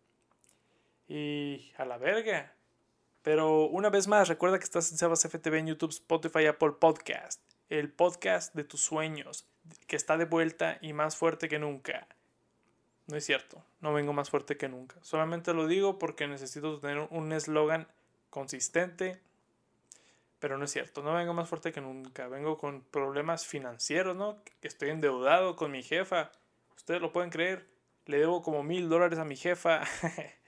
Y 1.07 1.73
a 1.76 1.85
la 1.85 1.99
verga. 1.99 2.54
Pero 3.23 3.67
una 3.67 3.88
vez 3.88 4.09
más, 4.09 4.29
recuerda 4.29 4.59
que 4.59 4.64
estás 4.64 4.91
en 4.91 4.99
Sebas 4.99 5.23
FTV 5.23 5.55
en 5.59 5.69
YouTube, 5.69 5.91
Spotify, 5.91 6.47
Apple 6.47 6.73
Podcast. 6.81 7.41
El 7.69 7.91
podcast 7.91 8.55
de 8.55 8.64
tus 8.64 8.81
sueños, 8.81 9.47
que 9.87 9.97
está 9.97 10.17
de 10.17 10.25
vuelta 10.25 10.79
y 10.81 10.93
más 10.93 11.17
fuerte 11.17 11.49
que 11.49 11.59
nunca. 11.61 12.09
No 13.07 13.17
es 13.17 13.25
cierto, 13.25 13.64
no 13.81 13.93
vengo 13.93 14.12
más 14.12 14.29
fuerte 14.29 14.57
que 14.57 14.69
nunca. 14.69 14.97
Solamente 15.02 15.55
lo 15.55 15.67
digo 15.67 15.99
porque 15.99 16.26
necesito 16.26 16.81
tener 16.81 17.07
un 17.11 17.33
eslogan 17.33 17.87
consistente, 18.31 19.21
pero 20.38 20.59
no 20.59 20.64
es 20.64 20.73
cierto, 20.73 21.02
no 21.02 21.14
vengo 21.14 21.35
más 21.35 21.49
fuerte 21.49 21.73
que 21.73 21.81
nunca, 21.81 22.26
vengo 22.26 22.59
con 22.59 22.83
problemas 22.83 23.47
financieros, 23.47 24.17
¿no? 24.17 24.43
Estoy 24.62 24.91
endeudado 24.91 25.55
con 25.55 25.71
mi 25.71 25.83
jefa, 25.83 26.33
ustedes 26.76 27.00
lo 27.00 27.12
pueden 27.12 27.31
creer, 27.31 27.69
le 28.07 28.19
debo 28.19 28.43
como 28.43 28.62
mil 28.62 28.88
dólares 28.88 29.19
a 29.19 29.25
mi 29.25 29.37
jefa, 29.37 29.83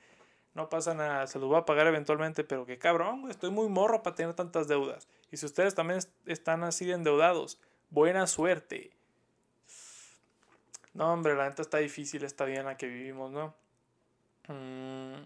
no 0.55 0.69
pasa 0.69 0.95
nada, 0.95 1.27
se 1.27 1.39
los 1.39 1.49
voy 1.49 1.59
a 1.59 1.65
pagar 1.65 1.87
eventualmente, 1.87 2.45
pero 2.45 2.65
que 2.65 2.79
cabrón, 2.79 3.29
estoy 3.29 3.51
muy 3.51 3.69
morro 3.69 4.03
para 4.03 4.15
tener 4.15 4.35
tantas 4.35 4.69
deudas. 4.69 5.09
Y 5.31 5.37
si 5.37 5.47
ustedes 5.47 5.75
también 5.75 6.01
están 6.27 6.63
así 6.63 6.87
de 6.87 6.95
endeudados, 6.95 7.61
buena 7.91 8.27
suerte. 8.29 8.93
No, 10.93 11.13
hombre, 11.13 11.35
la 11.35 11.49
neta 11.49 11.63
está 11.63 11.79
difícil 11.79 12.23
esta 12.25 12.45
vida 12.45 12.61
en 12.61 12.67
la 12.67 12.77
que 12.77 12.87
vivimos, 12.87 13.33
¿no? 13.33 13.53
Mm, 14.47 15.25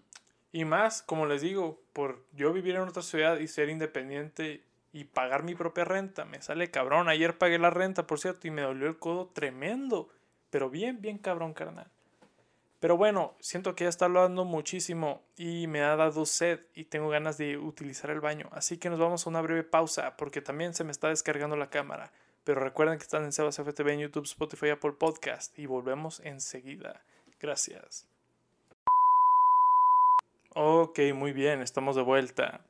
y 0.52 0.64
más, 0.64 1.02
como 1.02 1.26
les 1.26 1.42
digo, 1.42 1.78
por 1.92 2.24
yo 2.32 2.54
vivir 2.54 2.76
en 2.76 2.82
otra 2.82 3.02
ciudad 3.02 3.38
y 3.38 3.48
ser 3.48 3.68
independiente 3.68 4.64
y 4.92 5.04
pagar 5.04 5.42
mi 5.42 5.54
propia 5.54 5.84
renta, 5.84 6.24
me 6.24 6.40
sale 6.40 6.70
cabrón. 6.70 7.10
Ayer 7.10 7.36
pagué 7.36 7.58
la 7.58 7.68
renta, 7.68 8.06
por 8.06 8.18
cierto, 8.18 8.48
y 8.48 8.50
me 8.50 8.62
dolió 8.62 8.88
el 8.88 8.98
codo 8.98 9.26
tremendo. 9.26 10.08
Pero 10.48 10.70
bien, 10.70 11.02
bien 11.02 11.18
cabrón, 11.18 11.52
carnal. 11.52 11.90
Pero 12.80 12.96
bueno, 12.96 13.34
siento 13.40 13.74
que 13.74 13.84
ya 13.84 13.90
está 13.90 14.04
hablando 14.04 14.44
muchísimo 14.44 15.22
y 15.36 15.66
me 15.66 15.82
ha 15.82 15.96
dado 15.96 16.24
sed 16.26 16.60
y 16.74 16.84
tengo 16.84 17.08
ganas 17.08 17.36
de 17.36 17.58
utilizar 17.58 18.10
el 18.10 18.20
baño. 18.20 18.48
Así 18.52 18.78
que 18.78 18.88
nos 18.88 19.00
vamos 19.00 19.26
a 19.26 19.30
una 19.30 19.40
breve 19.40 19.64
pausa 19.64 20.16
porque 20.16 20.40
también 20.40 20.74
se 20.74 20.84
me 20.84 20.92
está 20.92 21.08
descargando 21.08 21.56
la 21.56 21.70
cámara. 21.70 22.12
Pero 22.44 22.60
recuerden 22.60 22.98
que 22.98 23.02
están 23.02 23.24
en 23.24 23.32
Sebas 23.32 23.56
FTV 23.56 23.88
en 23.88 24.00
YouTube, 24.00 24.24
Spotify, 24.24 24.70
Apple 24.70 24.92
Podcast 24.92 25.58
y 25.58 25.66
volvemos 25.66 26.20
enseguida. 26.20 27.02
Gracias. 27.40 28.06
Ok, 30.54 31.00
muy 31.14 31.32
bien, 31.32 31.60
estamos 31.60 31.96
de 31.96 32.02
vuelta. 32.02 32.60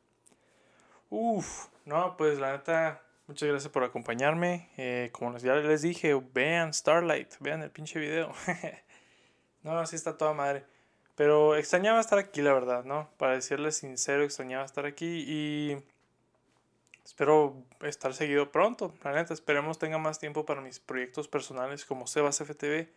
Uf, 1.10 1.68
no, 1.84 2.16
pues 2.16 2.38
la 2.38 2.52
neta, 2.52 3.02
muchas 3.26 3.48
gracias 3.48 3.72
por 3.72 3.84
acompañarme. 3.84 4.70
Eh, 4.78 5.10
como 5.12 5.36
ya 5.38 5.54
les 5.54 5.82
dije, 5.82 6.14
vean 6.34 6.74
Starlight, 6.74 7.34
vean 7.40 7.62
el 7.62 7.70
pinche 7.70 7.98
video. 7.98 8.32
no, 9.62 9.78
así 9.78 9.96
está 9.96 10.16
toda 10.16 10.32
madre. 10.32 10.64
Pero 11.18 11.56
extrañaba 11.56 12.00
estar 12.00 12.18
aquí, 12.18 12.42
la 12.42 12.52
verdad, 12.52 12.84
¿no? 12.84 13.10
Para 13.16 13.32
decirles 13.34 13.76
sincero, 13.76 14.22
extrañaba 14.22 14.64
estar 14.64 14.86
aquí 14.86 15.24
y 15.26 15.76
espero 17.04 17.64
estar 17.82 18.14
seguido 18.14 18.52
pronto. 18.52 18.94
La 19.02 19.12
neta, 19.12 19.34
esperemos 19.34 19.78
tenga 19.80 19.98
más 19.98 20.20
tiempo 20.20 20.46
para 20.46 20.60
mis 20.60 20.78
proyectos 20.78 21.26
personales 21.26 21.84
como 21.84 22.06
Sebas 22.06 22.38
FTV, 22.40 22.88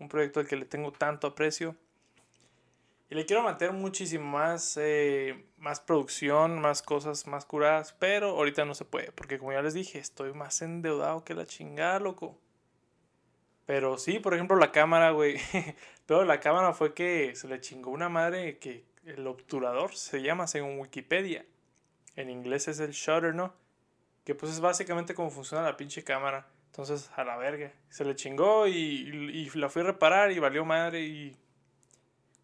un 0.00 0.08
proyecto 0.08 0.40
al 0.40 0.48
que 0.48 0.56
le 0.56 0.64
tengo 0.64 0.90
tanto 0.90 1.28
aprecio. 1.28 1.76
Y 3.10 3.14
le 3.14 3.24
quiero 3.24 3.42
mantener 3.42 3.74
muchísimo 3.74 4.24
más, 4.24 4.76
eh, 4.76 5.46
más 5.56 5.80
producción, 5.80 6.60
más 6.60 6.82
cosas 6.82 7.26
más 7.26 7.46
curadas, 7.46 7.94
pero 7.98 8.30
ahorita 8.30 8.64
no 8.64 8.74
se 8.74 8.84
puede, 8.84 9.12
porque 9.12 9.38
como 9.38 9.52
ya 9.52 9.62
les 9.62 9.72
dije, 9.72 9.98
estoy 9.98 10.34
más 10.34 10.60
endeudado 10.62 11.24
que 11.24 11.34
la 11.34 11.46
chingada, 11.46 12.00
loco. 12.00 12.36
Pero 13.68 13.98
sí, 13.98 14.18
por 14.18 14.32
ejemplo, 14.32 14.56
la 14.56 14.72
cámara, 14.72 15.10
güey. 15.10 15.36
Pero 16.06 16.24
la 16.24 16.40
cámara 16.40 16.72
fue 16.72 16.94
que 16.94 17.36
se 17.36 17.48
le 17.48 17.60
chingó 17.60 17.90
una 17.90 18.08
madre 18.08 18.56
que 18.56 18.86
el 19.04 19.26
obturador 19.26 19.94
se 19.94 20.22
llama 20.22 20.46
según 20.46 20.78
Wikipedia. 20.78 21.44
En 22.16 22.30
inglés 22.30 22.66
es 22.68 22.80
el 22.80 22.92
shutter, 22.92 23.34
¿no? 23.34 23.52
Que 24.24 24.34
pues 24.34 24.52
es 24.52 24.60
básicamente 24.60 25.12
como 25.12 25.28
funciona 25.28 25.62
la 25.62 25.76
pinche 25.76 26.02
cámara. 26.02 26.46
Entonces, 26.68 27.10
a 27.14 27.24
la 27.24 27.36
verga. 27.36 27.70
Se 27.90 28.06
le 28.06 28.16
chingó 28.16 28.66
y, 28.66 28.72
y 28.72 29.50
la 29.50 29.68
fui 29.68 29.82
a 29.82 29.84
reparar 29.84 30.32
y 30.32 30.38
valió 30.38 30.64
madre 30.64 31.02
y 31.02 31.36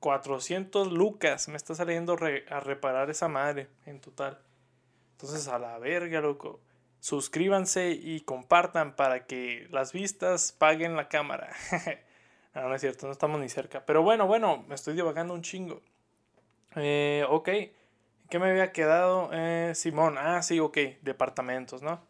400 0.01 0.93
lucas 0.93 1.49
me 1.49 1.57
está 1.57 1.75
saliendo 1.75 2.19
a 2.51 2.61
reparar 2.61 3.09
esa 3.09 3.29
madre 3.29 3.69
en 3.87 3.99
total. 3.99 4.39
Entonces, 5.13 5.49
a 5.49 5.59
la 5.59 5.79
verga, 5.79 6.21
loco. 6.21 6.61
Suscríbanse 7.05 7.91
y 7.91 8.23
compartan 8.23 8.97
para 8.97 9.27
que 9.27 9.69
las 9.71 9.93
vistas 9.93 10.53
paguen 10.53 10.97
la 10.97 11.11
cámara. 11.11 11.55
no, 12.55 12.67
no 12.71 12.75
es 12.75 12.81
cierto, 12.81 13.05
no 13.05 13.13
estamos 13.13 13.39
ni 13.43 13.51
cerca. 13.51 13.85
Pero 13.85 14.03
bueno, 14.03 14.27
bueno, 14.27 14.65
me 14.69 14.75
estoy 14.75 14.95
divagando 14.95 15.35
un 15.35 15.43
chingo. 15.43 15.83
Eh, 16.77 17.23
ok. 17.29 17.51
¿Qué 18.31 18.39
me 18.39 18.49
había 18.49 18.73
quedado? 18.73 19.29
Eh, 19.35 19.73
Simón, 19.75 20.17
ah, 20.17 20.43
sí, 20.43 20.61
ok, 20.61 20.79
departamentos, 21.03 21.83
¿no? 21.83 22.01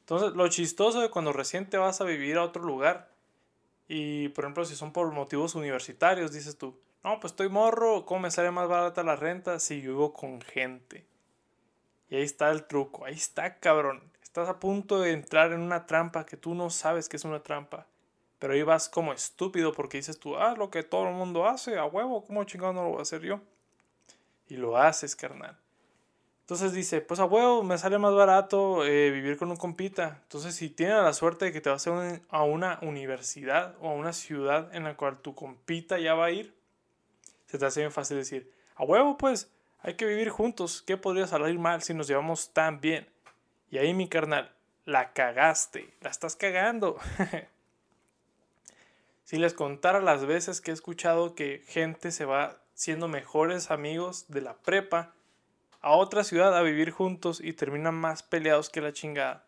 Entonces, 0.00 0.32
lo 0.32 0.48
chistoso 0.48 1.02
de 1.02 1.10
cuando 1.10 1.34
recién 1.34 1.68
te 1.68 1.76
vas 1.76 2.00
a 2.00 2.04
vivir 2.04 2.38
a 2.38 2.44
otro 2.44 2.62
lugar, 2.62 3.10
y 3.86 4.30
por 4.30 4.44
ejemplo, 4.44 4.64
si 4.64 4.76
son 4.76 4.94
por 4.94 5.12
motivos 5.12 5.54
universitarios, 5.54 6.32
dices 6.32 6.56
tú, 6.56 6.80
no, 7.04 7.20
pues 7.20 7.34
estoy 7.34 7.50
morro, 7.50 8.06
¿cómo 8.06 8.20
me 8.20 8.30
sale 8.30 8.50
más 8.50 8.66
barata 8.66 9.02
la 9.02 9.14
renta 9.14 9.58
si 9.58 9.82
vivo 9.82 10.14
con 10.14 10.40
gente? 10.40 11.04
Y 12.08 12.16
ahí 12.16 12.22
está 12.22 12.50
el 12.50 12.64
truco, 12.64 13.04
ahí 13.04 13.12
está, 13.12 13.58
cabrón. 13.58 14.11
Estás 14.32 14.48
a 14.48 14.58
punto 14.58 14.98
de 14.98 15.12
entrar 15.12 15.52
en 15.52 15.60
una 15.60 15.84
trampa 15.84 16.24
que 16.24 16.38
tú 16.38 16.54
no 16.54 16.70
sabes 16.70 17.06
que 17.06 17.18
es 17.18 17.24
una 17.26 17.42
trampa. 17.42 17.86
Pero 18.38 18.54
ahí 18.54 18.62
vas 18.62 18.88
como 18.88 19.12
estúpido 19.12 19.74
porque 19.74 19.98
dices 19.98 20.18
tú, 20.18 20.38
ah, 20.38 20.54
lo 20.56 20.70
que 20.70 20.82
todo 20.82 21.06
el 21.06 21.14
mundo 21.14 21.46
hace, 21.46 21.76
a 21.76 21.84
huevo, 21.84 22.24
¿cómo 22.24 22.42
chingado 22.44 22.72
no 22.72 22.82
lo 22.82 22.88
voy 22.88 23.00
a 23.00 23.02
hacer 23.02 23.20
yo? 23.20 23.40
Y 24.48 24.56
lo 24.56 24.78
haces, 24.78 25.14
carnal. 25.14 25.58
Entonces 26.40 26.72
dice, 26.72 27.02
pues 27.02 27.20
a 27.20 27.26
huevo, 27.26 27.62
me 27.62 27.76
sale 27.76 27.98
más 27.98 28.14
barato 28.14 28.86
eh, 28.86 29.10
vivir 29.10 29.36
con 29.36 29.50
un 29.50 29.58
compita. 29.58 30.20
Entonces 30.22 30.54
si 30.54 30.70
tienes 30.70 30.96
la 31.02 31.12
suerte 31.12 31.44
de 31.44 31.52
que 31.52 31.60
te 31.60 31.68
vas 31.68 31.86
a 31.86 32.42
una 32.42 32.78
universidad 32.80 33.76
o 33.82 33.90
a 33.90 33.92
una 33.92 34.14
ciudad 34.14 34.74
en 34.74 34.84
la 34.84 34.96
cual 34.96 35.18
tu 35.18 35.34
compita 35.34 35.98
ya 35.98 36.14
va 36.14 36.24
a 36.24 36.30
ir, 36.30 36.54
se 37.48 37.58
te 37.58 37.66
hace 37.66 37.80
bien 37.80 37.92
fácil 37.92 38.16
decir, 38.16 38.50
a 38.76 38.84
huevo 38.84 39.18
pues, 39.18 39.50
hay 39.82 39.92
que 39.92 40.06
vivir 40.06 40.30
juntos, 40.30 40.80
¿qué 40.80 40.96
podría 40.96 41.26
salir 41.26 41.58
mal 41.58 41.82
si 41.82 41.92
nos 41.92 42.08
llevamos 42.08 42.48
tan 42.54 42.80
bien? 42.80 43.11
Y 43.72 43.78
ahí 43.78 43.94
mi 43.94 44.06
carnal, 44.06 44.52
la 44.84 45.14
cagaste, 45.14 45.94
la 46.02 46.10
estás 46.10 46.36
cagando. 46.36 46.98
si 49.24 49.38
les 49.38 49.54
contara 49.54 50.02
las 50.02 50.26
veces 50.26 50.60
que 50.60 50.72
he 50.72 50.74
escuchado 50.74 51.34
que 51.34 51.64
gente 51.66 52.12
se 52.12 52.26
va 52.26 52.58
siendo 52.74 53.08
mejores 53.08 53.70
amigos 53.70 54.26
de 54.28 54.42
la 54.42 54.58
prepa 54.58 55.14
a 55.80 55.92
otra 55.92 56.22
ciudad 56.22 56.54
a 56.54 56.60
vivir 56.60 56.90
juntos 56.90 57.40
y 57.42 57.54
terminan 57.54 57.94
más 57.94 58.22
peleados 58.22 58.68
que 58.68 58.82
la 58.82 58.92
chingada. 58.92 59.46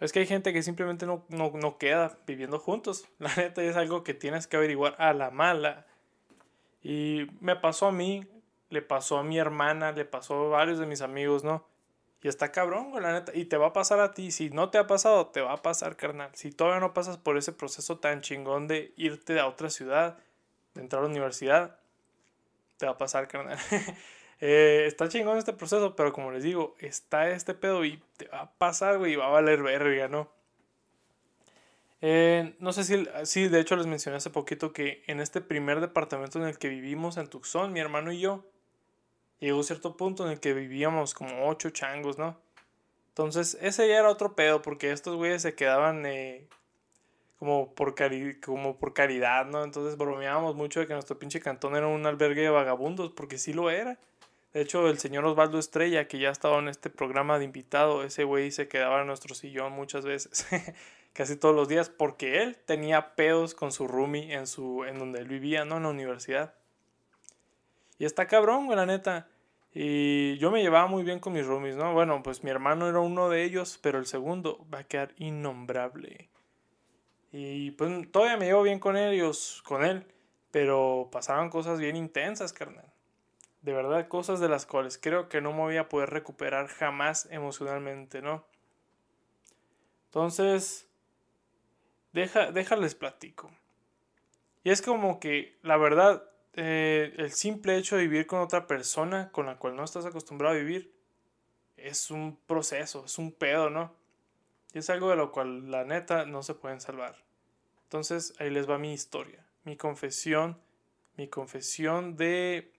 Es 0.00 0.12
que 0.12 0.18
hay 0.18 0.26
gente 0.26 0.52
que 0.52 0.64
simplemente 0.64 1.06
no, 1.06 1.24
no, 1.28 1.78
queda 1.78 2.18
viviendo 2.26 2.58
juntos. 2.58 3.06
La 3.20 3.32
neta 3.36 3.62
es 3.62 3.76
algo 3.76 4.02
que 4.02 4.12
tienes 4.12 4.48
que 4.48 4.56
averiguar 4.56 4.96
a 4.98 5.12
la 5.12 5.30
mala. 5.30 5.86
Y 6.82 7.28
me 7.40 7.54
pasó 7.54 7.86
a 7.86 7.92
mí, 7.92 8.26
le 8.70 8.82
pasó 8.82 9.18
a 9.18 9.22
mi 9.22 9.38
hermana, 9.38 9.92
le 9.92 10.04
pasó 10.04 10.46
a 10.46 10.48
varios 10.48 10.80
de 10.80 10.86
mis 10.86 11.00
amigos, 11.00 11.44
¿no? 11.44 11.64
Y 12.26 12.28
está 12.28 12.50
cabrón, 12.50 12.90
la 13.00 13.12
neta. 13.12 13.30
Y 13.36 13.44
te 13.44 13.56
va 13.56 13.68
a 13.68 13.72
pasar 13.72 14.00
a 14.00 14.12
ti. 14.12 14.32
Si 14.32 14.50
no 14.50 14.68
te 14.68 14.78
ha 14.78 14.88
pasado, 14.88 15.28
te 15.28 15.42
va 15.42 15.52
a 15.52 15.62
pasar, 15.62 15.94
carnal. 15.94 16.30
Si 16.34 16.50
todavía 16.50 16.80
no 16.80 16.92
pasas 16.92 17.18
por 17.18 17.38
ese 17.38 17.52
proceso 17.52 17.98
tan 17.98 18.20
chingón 18.20 18.66
de 18.66 18.92
irte 18.96 19.38
a 19.38 19.46
otra 19.46 19.70
ciudad, 19.70 20.18
de 20.74 20.80
entrar 20.80 21.02
a 21.02 21.04
la 21.04 21.10
universidad, 21.10 21.78
te 22.78 22.86
va 22.86 22.92
a 22.92 22.98
pasar, 22.98 23.28
carnal. 23.28 23.58
Eh, 24.38 24.84
está 24.86 25.08
chingón 25.08 25.38
este 25.38 25.54
proceso, 25.54 25.96
pero 25.96 26.12
como 26.12 26.30
les 26.30 26.42
digo, 26.42 26.74
está 26.78 27.30
este 27.30 27.54
pedo 27.54 27.86
y 27.86 28.02
te 28.18 28.28
va 28.28 28.40
a 28.40 28.50
pasar, 28.50 28.98
güey, 28.98 29.14
y 29.14 29.16
va 29.16 29.28
a 29.28 29.30
valer 29.30 29.62
verga, 29.62 30.08
¿no? 30.08 30.30
Eh, 32.02 32.54
no 32.58 32.74
sé 32.74 32.84
si, 32.84 33.08
sí, 33.24 33.48
de 33.48 33.60
hecho 33.60 33.76
les 33.76 33.86
mencioné 33.86 34.18
hace 34.18 34.28
poquito 34.28 34.74
que 34.74 35.02
en 35.06 35.20
este 35.20 35.40
primer 35.40 35.80
departamento 35.80 36.38
en 36.38 36.44
el 36.44 36.58
que 36.58 36.68
vivimos 36.68 37.16
en 37.16 37.28
Tucson, 37.28 37.72
mi 37.72 37.80
hermano 37.80 38.12
y 38.12 38.20
yo, 38.20 38.44
llegó 39.40 39.62
cierto 39.62 39.96
punto 39.96 40.24
en 40.24 40.32
el 40.32 40.40
que 40.40 40.54
vivíamos 40.54 41.14
como 41.14 41.48
ocho 41.48 41.70
changos, 41.70 42.18
¿no? 42.18 42.38
Entonces, 43.08 43.56
ese 43.60 43.88
ya 43.88 43.98
era 43.98 44.10
otro 44.10 44.34
pedo, 44.34 44.62
porque 44.62 44.92
estos 44.92 45.16
güeyes 45.16 45.42
se 45.42 45.54
quedaban 45.54 46.04
eh, 46.04 46.46
como, 47.38 47.74
por 47.74 47.94
como 48.40 48.78
por 48.78 48.94
caridad, 48.94 49.46
¿no? 49.46 49.64
Entonces 49.64 49.96
bromeábamos 49.96 50.54
mucho 50.54 50.80
de 50.80 50.86
que 50.86 50.92
nuestro 50.92 51.18
pinche 51.18 51.40
cantón 51.40 51.76
era 51.76 51.86
un 51.86 52.04
albergue 52.06 52.42
de 52.42 52.50
vagabundos, 52.50 53.12
porque 53.12 53.38
sí 53.38 53.52
lo 53.52 53.70
era. 53.70 53.98
De 54.52 54.62
hecho, 54.62 54.88
el 54.88 54.98
señor 54.98 55.24
Osvaldo 55.26 55.58
Estrella, 55.58 56.08
que 56.08 56.18
ya 56.18 56.30
estaba 56.30 56.58
en 56.58 56.68
este 56.68 56.88
programa 56.88 57.38
de 57.38 57.44
invitado, 57.44 58.04
ese 58.04 58.24
güey 58.24 58.50
se 58.50 58.68
quedaba 58.68 59.02
en 59.02 59.06
nuestro 59.06 59.34
sillón 59.34 59.72
muchas 59.72 60.04
veces, 60.04 60.46
casi 61.12 61.36
todos 61.36 61.54
los 61.54 61.68
días, 61.68 61.90
porque 61.90 62.42
él 62.42 62.56
tenía 62.64 63.14
pedos 63.16 63.54
con 63.54 63.72
su 63.72 63.86
roomie 63.86 64.32
en, 64.32 64.46
su, 64.46 64.84
en 64.84 64.98
donde 64.98 65.20
él 65.20 65.28
vivía, 65.28 65.64
¿no? 65.64 65.76
En 65.76 65.82
la 65.84 65.88
universidad. 65.90 66.54
Y 67.98 68.04
está 68.04 68.26
cabrón, 68.26 68.68
la 68.74 68.86
neta. 68.86 69.28
Y 69.72 70.38
yo 70.38 70.50
me 70.50 70.62
llevaba 70.62 70.86
muy 70.86 71.02
bien 71.02 71.20
con 71.20 71.32
mis 71.32 71.46
roomies, 71.46 71.76
¿no? 71.76 71.92
Bueno, 71.92 72.22
pues 72.22 72.42
mi 72.42 72.50
hermano 72.50 72.88
era 72.88 73.00
uno 73.00 73.28
de 73.28 73.44
ellos, 73.44 73.78
pero 73.82 73.98
el 73.98 74.06
segundo 74.06 74.66
va 74.72 74.80
a 74.80 74.84
quedar 74.84 75.14
innombrable. 75.18 76.30
Y 77.32 77.72
pues 77.72 78.10
todavía 78.10 78.36
me 78.36 78.46
llevo 78.46 78.62
bien 78.62 78.78
con 78.78 78.96
ellos, 78.96 79.62
con 79.66 79.84
él, 79.84 80.06
pero 80.50 81.08
pasaban 81.12 81.50
cosas 81.50 81.78
bien 81.78 81.96
intensas, 81.96 82.52
carnal 82.52 82.86
de 83.66 83.72
verdad 83.72 84.06
cosas 84.06 84.38
de 84.38 84.48
las 84.48 84.64
cuales 84.64 84.96
creo 84.96 85.28
que 85.28 85.40
no 85.40 85.50
me 85.50 85.58
voy 85.58 85.76
a 85.76 85.88
poder 85.88 86.10
recuperar 86.10 86.68
jamás 86.68 87.26
emocionalmente, 87.32 88.22
¿no? 88.22 88.46
Entonces, 90.04 90.88
deja, 92.12 92.52
déjales 92.52 92.94
platico. 92.94 93.50
Y 94.62 94.70
es 94.70 94.82
como 94.82 95.18
que, 95.18 95.58
la 95.62 95.76
verdad, 95.78 96.30
eh, 96.56 97.14
el 97.16 97.32
simple 97.32 97.76
hecho 97.76 97.96
de 97.96 98.02
vivir 98.02 98.26
con 98.26 98.40
otra 98.40 98.66
persona 98.66 99.30
con 99.30 99.46
la 99.46 99.56
cual 99.58 99.76
no 99.76 99.84
estás 99.84 100.06
acostumbrado 100.06 100.54
a 100.54 100.58
vivir, 100.58 100.92
es 101.76 102.10
un 102.10 102.36
proceso, 102.46 103.04
es 103.04 103.18
un 103.18 103.32
pedo, 103.32 103.70
¿no? 103.70 103.94
Y 104.72 104.78
es 104.78 104.90
algo 104.90 105.10
de 105.10 105.16
lo 105.16 105.32
cual, 105.32 105.70
la 105.70 105.84
neta, 105.84 106.24
no 106.24 106.42
se 106.42 106.54
pueden 106.54 106.80
salvar. 106.80 107.24
Entonces, 107.84 108.34
ahí 108.38 108.50
les 108.50 108.68
va 108.68 108.78
mi 108.78 108.92
historia, 108.92 109.46
mi 109.64 109.76
confesión, 109.76 110.58
mi 111.16 111.28
confesión 111.28 112.16
de 112.16 112.72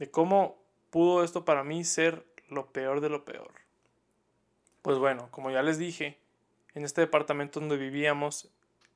de 0.00 0.10
cómo 0.10 0.58
pudo 0.88 1.22
esto 1.22 1.44
para 1.44 1.62
mí 1.62 1.84
ser 1.84 2.26
lo 2.48 2.72
peor 2.72 3.00
de 3.02 3.10
lo 3.10 3.24
peor. 3.26 3.52
Pues 4.82 4.96
bueno, 4.98 5.28
como 5.30 5.50
ya 5.50 5.62
les 5.62 5.78
dije, 5.78 6.18
en 6.74 6.84
este 6.84 7.02
departamento 7.02 7.60
donde 7.60 7.76
vivíamos 7.76 8.50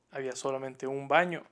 había 0.09 0.35
solamente 0.35 0.87
un 0.87 1.07
baño. 1.07 1.43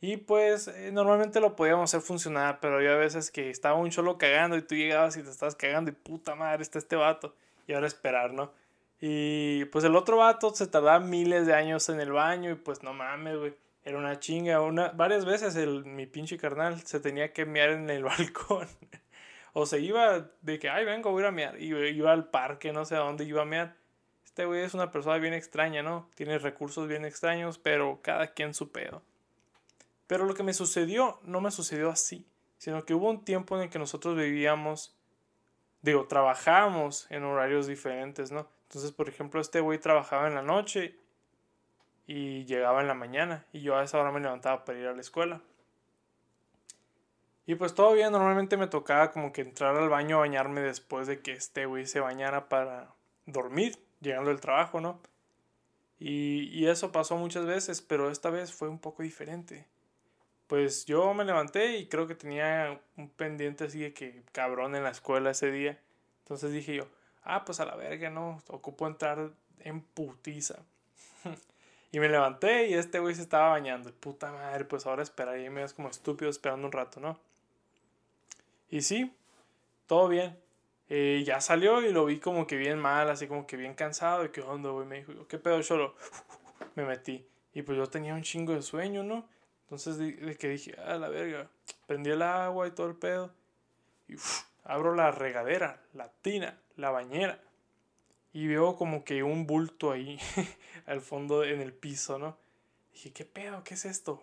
Y 0.00 0.16
pues 0.16 0.68
eh, 0.68 0.90
normalmente 0.92 1.40
lo 1.40 1.56
podíamos 1.56 1.90
hacer 1.90 2.00
funcionar, 2.00 2.58
pero 2.60 2.76
había 2.76 2.94
veces 2.96 3.30
que 3.30 3.50
estaba 3.50 3.76
un 3.76 3.90
cholo 3.90 4.16
cagando 4.16 4.56
y 4.56 4.62
tú 4.62 4.74
llegabas 4.74 5.16
y 5.16 5.22
te 5.22 5.30
estabas 5.30 5.56
cagando 5.56 5.90
y 5.90 5.94
puta 5.94 6.34
madre 6.34 6.62
está 6.62 6.78
este 6.78 6.96
vato. 6.96 7.34
Y 7.66 7.74
ahora 7.74 7.86
esperar, 7.86 8.32
¿no? 8.32 8.52
Y 9.00 9.66
pues 9.66 9.84
el 9.84 9.96
otro 9.96 10.18
vato 10.18 10.50
se 10.54 10.66
tardaba 10.66 11.00
miles 11.00 11.46
de 11.46 11.54
años 11.54 11.88
en 11.88 12.00
el 12.00 12.12
baño 12.12 12.50
y 12.50 12.54
pues 12.54 12.82
no 12.82 12.94
mames, 12.94 13.36
güey. 13.38 13.54
Era 13.84 13.98
una 13.98 14.18
chinga. 14.18 14.60
Una, 14.60 14.88
varias 14.90 15.24
veces 15.24 15.56
mi 15.84 16.06
pinche 16.06 16.38
carnal 16.38 16.80
se 16.82 17.00
tenía 17.00 17.32
que 17.32 17.46
mear 17.46 17.70
en 17.70 17.88
el 17.90 18.04
balcón. 18.04 18.68
o 19.52 19.66
se 19.66 19.80
iba 19.80 20.30
de 20.42 20.58
que, 20.58 20.68
ay, 20.70 20.84
vengo, 20.84 21.10
voy 21.10 21.24
a 21.24 21.30
mear. 21.30 21.60
Y 21.60 21.74
iba 21.74 22.12
al 22.12 22.28
parque, 22.30 22.72
no 22.72 22.84
sé 22.84 22.96
a 22.96 23.00
dónde 23.00 23.24
iba 23.24 23.42
a 23.42 23.46
mear. 23.46 23.76
Este 24.24 24.44
güey 24.44 24.62
es 24.62 24.74
una 24.74 24.90
persona 24.90 25.18
bien 25.18 25.34
extraña, 25.34 25.82
¿no? 25.82 26.08
Tiene 26.14 26.38
recursos 26.38 26.88
bien 26.88 27.04
extraños, 27.04 27.58
pero 27.58 28.00
cada 28.02 28.28
quien 28.28 28.54
su 28.54 28.70
pedo. 28.70 29.02
Pero 30.10 30.26
lo 30.26 30.34
que 30.34 30.42
me 30.42 30.54
sucedió 30.54 31.20
no 31.22 31.40
me 31.40 31.52
sucedió 31.52 31.88
así, 31.88 32.26
sino 32.58 32.84
que 32.84 32.94
hubo 32.94 33.08
un 33.08 33.24
tiempo 33.24 33.54
en 33.54 33.62
el 33.62 33.70
que 33.70 33.78
nosotros 33.78 34.16
vivíamos, 34.16 34.98
digo, 35.82 36.08
trabajábamos 36.08 37.08
en 37.12 37.22
horarios 37.22 37.68
diferentes, 37.68 38.32
¿no? 38.32 38.48
Entonces, 38.64 38.90
por 38.90 39.08
ejemplo, 39.08 39.40
este 39.40 39.60
güey 39.60 39.78
trabajaba 39.78 40.26
en 40.26 40.34
la 40.34 40.42
noche 40.42 40.98
y 42.08 42.44
llegaba 42.46 42.80
en 42.80 42.88
la 42.88 42.94
mañana 42.94 43.46
y 43.52 43.60
yo 43.60 43.76
a 43.76 43.84
esa 43.84 44.00
hora 44.00 44.10
me 44.10 44.18
levantaba 44.18 44.64
para 44.64 44.80
ir 44.80 44.88
a 44.88 44.94
la 44.94 45.00
escuela. 45.00 45.42
Y 47.46 47.54
pues 47.54 47.72
bien, 47.94 48.10
normalmente 48.10 48.56
me 48.56 48.66
tocaba 48.66 49.12
como 49.12 49.32
que 49.32 49.42
entrar 49.42 49.76
al 49.76 49.88
baño 49.88 50.16
a 50.16 50.20
bañarme 50.26 50.60
después 50.60 51.06
de 51.06 51.20
que 51.20 51.34
este 51.34 51.66
güey 51.66 51.86
se 51.86 52.00
bañara 52.00 52.48
para 52.48 52.92
dormir, 53.26 53.78
llegando 54.00 54.30
del 54.30 54.40
trabajo, 54.40 54.80
¿no? 54.80 55.00
Y, 56.00 56.48
y 56.50 56.66
eso 56.66 56.90
pasó 56.90 57.16
muchas 57.16 57.46
veces, 57.46 57.80
pero 57.80 58.10
esta 58.10 58.30
vez 58.30 58.52
fue 58.52 58.68
un 58.68 58.80
poco 58.80 59.04
diferente. 59.04 59.68
Pues 60.50 60.84
yo 60.84 61.14
me 61.14 61.24
levanté 61.24 61.76
y 61.76 61.86
creo 61.86 62.08
que 62.08 62.16
tenía 62.16 62.80
un 62.96 63.08
pendiente 63.08 63.62
así 63.62 63.78
de 63.78 63.94
que 63.94 64.24
cabrón 64.32 64.74
en 64.74 64.82
la 64.82 64.90
escuela 64.90 65.30
ese 65.30 65.52
día. 65.52 65.78
Entonces 66.24 66.50
dije 66.50 66.74
yo, 66.74 66.88
ah, 67.22 67.44
pues 67.44 67.60
a 67.60 67.64
la 67.64 67.76
verga, 67.76 68.10
no, 68.10 68.42
ocupo 68.48 68.88
entrar 68.88 69.30
en 69.60 69.80
putiza. 69.80 70.56
Y 71.92 71.98
me 71.98 72.08
levanté 72.08 72.68
y 72.68 72.74
este 72.74 73.00
güey 73.00 73.16
se 73.16 73.22
estaba 73.22 73.50
bañando. 73.50 73.92
Puta 73.92 74.30
madre, 74.30 74.64
pues 74.64 74.86
ahora 74.86 75.02
esperar. 75.02 75.38
Y 75.38 75.50
me 75.50 75.62
ves 75.62 75.72
como 75.72 75.88
estúpido 75.88 76.30
esperando 76.30 76.66
un 76.66 76.72
rato, 76.72 77.00
¿no? 77.00 77.18
Y 78.70 78.82
sí, 78.82 79.12
todo 79.86 80.06
bien. 80.06 80.36
Eh, 80.88 81.24
ya 81.26 81.40
salió 81.40 81.82
y 81.82 81.92
lo 81.92 82.04
vi 82.04 82.20
como 82.20 82.46
que 82.46 82.56
bien 82.56 82.78
mal, 82.78 83.10
así 83.10 83.26
como 83.26 83.44
que 83.44 83.56
bien 83.56 83.74
cansado. 83.74 84.24
Y 84.24 84.28
qué 84.28 84.40
onda, 84.40 84.70
güey. 84.70 84.86
Me 84.86 85.04
dijo, 85.04 85.26
¿qué 85.26 85.38
pedo, 85.38 85.60
cholo? 85.62 85.96
me 86.76 86.84
metí. 86.84 87.26
Y 87.54 87.62
pues 87.62 87.76
yo 87.76 87.88
tenía 87.88 88.14
un 88.14 88.22
chingo 88.22 88.52
de 88.52 88.62
sueño, 88.62 89.02
¿no? 89.02 89.28
Entonces 89.70 89.98
de, 89.98 90.36
que 90.36 90.48
dije, 90.48 90.74
ah, 90.84 90.96
la 90.96 91.08
verga. 91.08 91.48
Prendí 91.86 92.10
el 92.10 92.22
agua 92.22 92.66
y 92.66 92.72
todo 92.72 92.88
el 92.88 92.96
pedo. 92.96 93.32
Y 94.08 94.16
abro 94.64 94.94
la 94.94 95.12
regadera, 95.12 95.80
la 95.92 96.10
tina, 96.22 96.60
la 96.76 96.90
bañera 96.90 97.40
y 98.32 98.46
veo 98.46 98.76
como 98.76 99.04
que 99.04 99.22
un 99.22 99.46
bulto 99.46 99.90
ahí 99.90 100.18
al 100.86 101.00
fondo 101.00 101.44
en 101.44 101.60
el 101.60 101.72
piso, 101.72 102.18
¿no? 102.18 102.38
dije, 102.92 103.12
¿qué 103.12 103.24
pedo? 103.24 103.64
¿Qué 103.64 103.74
es 103.74 103.84
esto? 103.84 104.22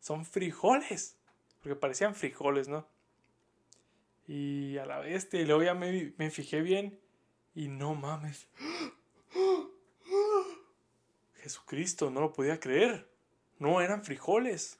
Son 0.00 0.24
frijoles. 0.24 1.16
Porque 1.60 1.76
parecían 1.76 2.14
frijoles, 2.14 2.68
¿no? 2.68 2.86
Y 4.26 4.78
a 4.78 4.86
la 4.86 5.00
bestia, 5.00 5.40
y 5.40 5.46
luego 5.46 5.62
ya 5.62 5.74
me, 5.74 6.12
me 6.16 6.30
fijé 6.30 6.60
bien 6.60 6.98
y 7.54 7.68
no 7.68 7.94
mames. 7.94 8.48
Jesucristo, 11.42 12.10
no 12.10 12.20
lo 12.20 12.32
podía 12.32 12.60
creer. 12.60 13.08
No 13.58 13.80
eran 13.80 14.04
frijoles. 14.04 14.78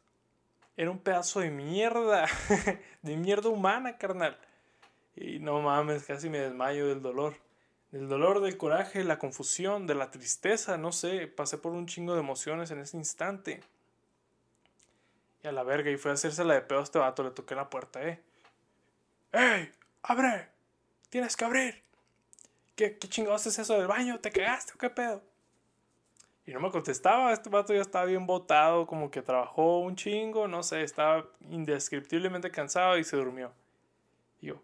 Era 0.77 0.91
un 0.91 0.99
pedazo 0.99 1.41
de 1.41 1.51
mierda. 1.51 2.27
de 3.03 3.17
mierda 3.17 3.49
humana, 3.49 3.99
carnal. 3.99 4.39
Y 5.17 5.41
no 5.41 5.61
mames, 5.61 6.05
casi 6.05 6.31
me 6.31 6.39
desmayo 6.39 6.87
del 6.87 7.03
dolor. 7.03 7.35
Del 7.91 8.09
dolor, 8.09 8.41
del 8.41 8.57
coraje, 8.57 9.03
la 9.03 9.19
confusión, 9.19 9.87
de 9.87 9.95
la 9.95 10.11
tristeza, 10.11 10.77
no 10.77 10.93
sé, 10.93 11.27
pasé 11.27 11.59
por 11.59 11.73
un 11.73 11.87
chingo 11.87 12.15
de 12.15 12.21
emociones 12.21 12.71
en 12.71 12.79
ese 12.81 12.97
instante. 12.97 13.61
Y 15.43 15.49
a 15.49 15.53
la 15.53 15.63
verga, 15.63 15.91
y 15.91 15.97
fue 15.97 16.11
a 16.11 16.15
hacerse 16.15 16.45
la 16.45 16.55
de 16.55 16.61
pedo 16.61 16.81
a 16.81 16.83
este 16.83 16.99
vato, 16.99 17.23
le 17.23 17.31
toqué 17.31 17.55
la 17.55 17.71
puerta, 17.71 18.07
eh. 18.07 18.21
¡Ey! 19.33 19.73
¡Abre! 20.03 20.49
¡Tienes 21.09 21.37
que 21.37 21.45
abrir! 21.45 21.83
¿Qué, 22.77 22.99
qué 22.99 23.09
chingados 23.09 23.47
es 23.47 23.59
eso 23.59 23.75
del 23.75 23.87
baño? 23.87 24.21
¿Te 24.21 24.31
cagaste 24.31 24.75
o 24.75 24.79
qué 24.79 24.91
pedo? 24.91 25.23
Y 26.49 26.53
no 26.55 26.61
me 26.61 26.71
contestaba, 26.71 27.31
este 27.31 27.51
vato 27.51 27.75
ya 27.75 27.83
estaba 27.83 28.07
bien 28.07 28.25
botado, 28.25 28.87
como 28.87 29.11
que 29.11 29.21
trabajó 29.21 29.81
un 29.81 29.97
chingo, 29.97 30.49
no 30.49 30.63
sé, 30.63 30.83
estaba 30.83 31.29
indescriptiblemente 31.51 32.51
cansado 32.51 32.97
y 32.97 33.05
se 33.05 33.19
durmió. 33.19 33.53
Y 34.41 34.47
yo, 34.47 34.63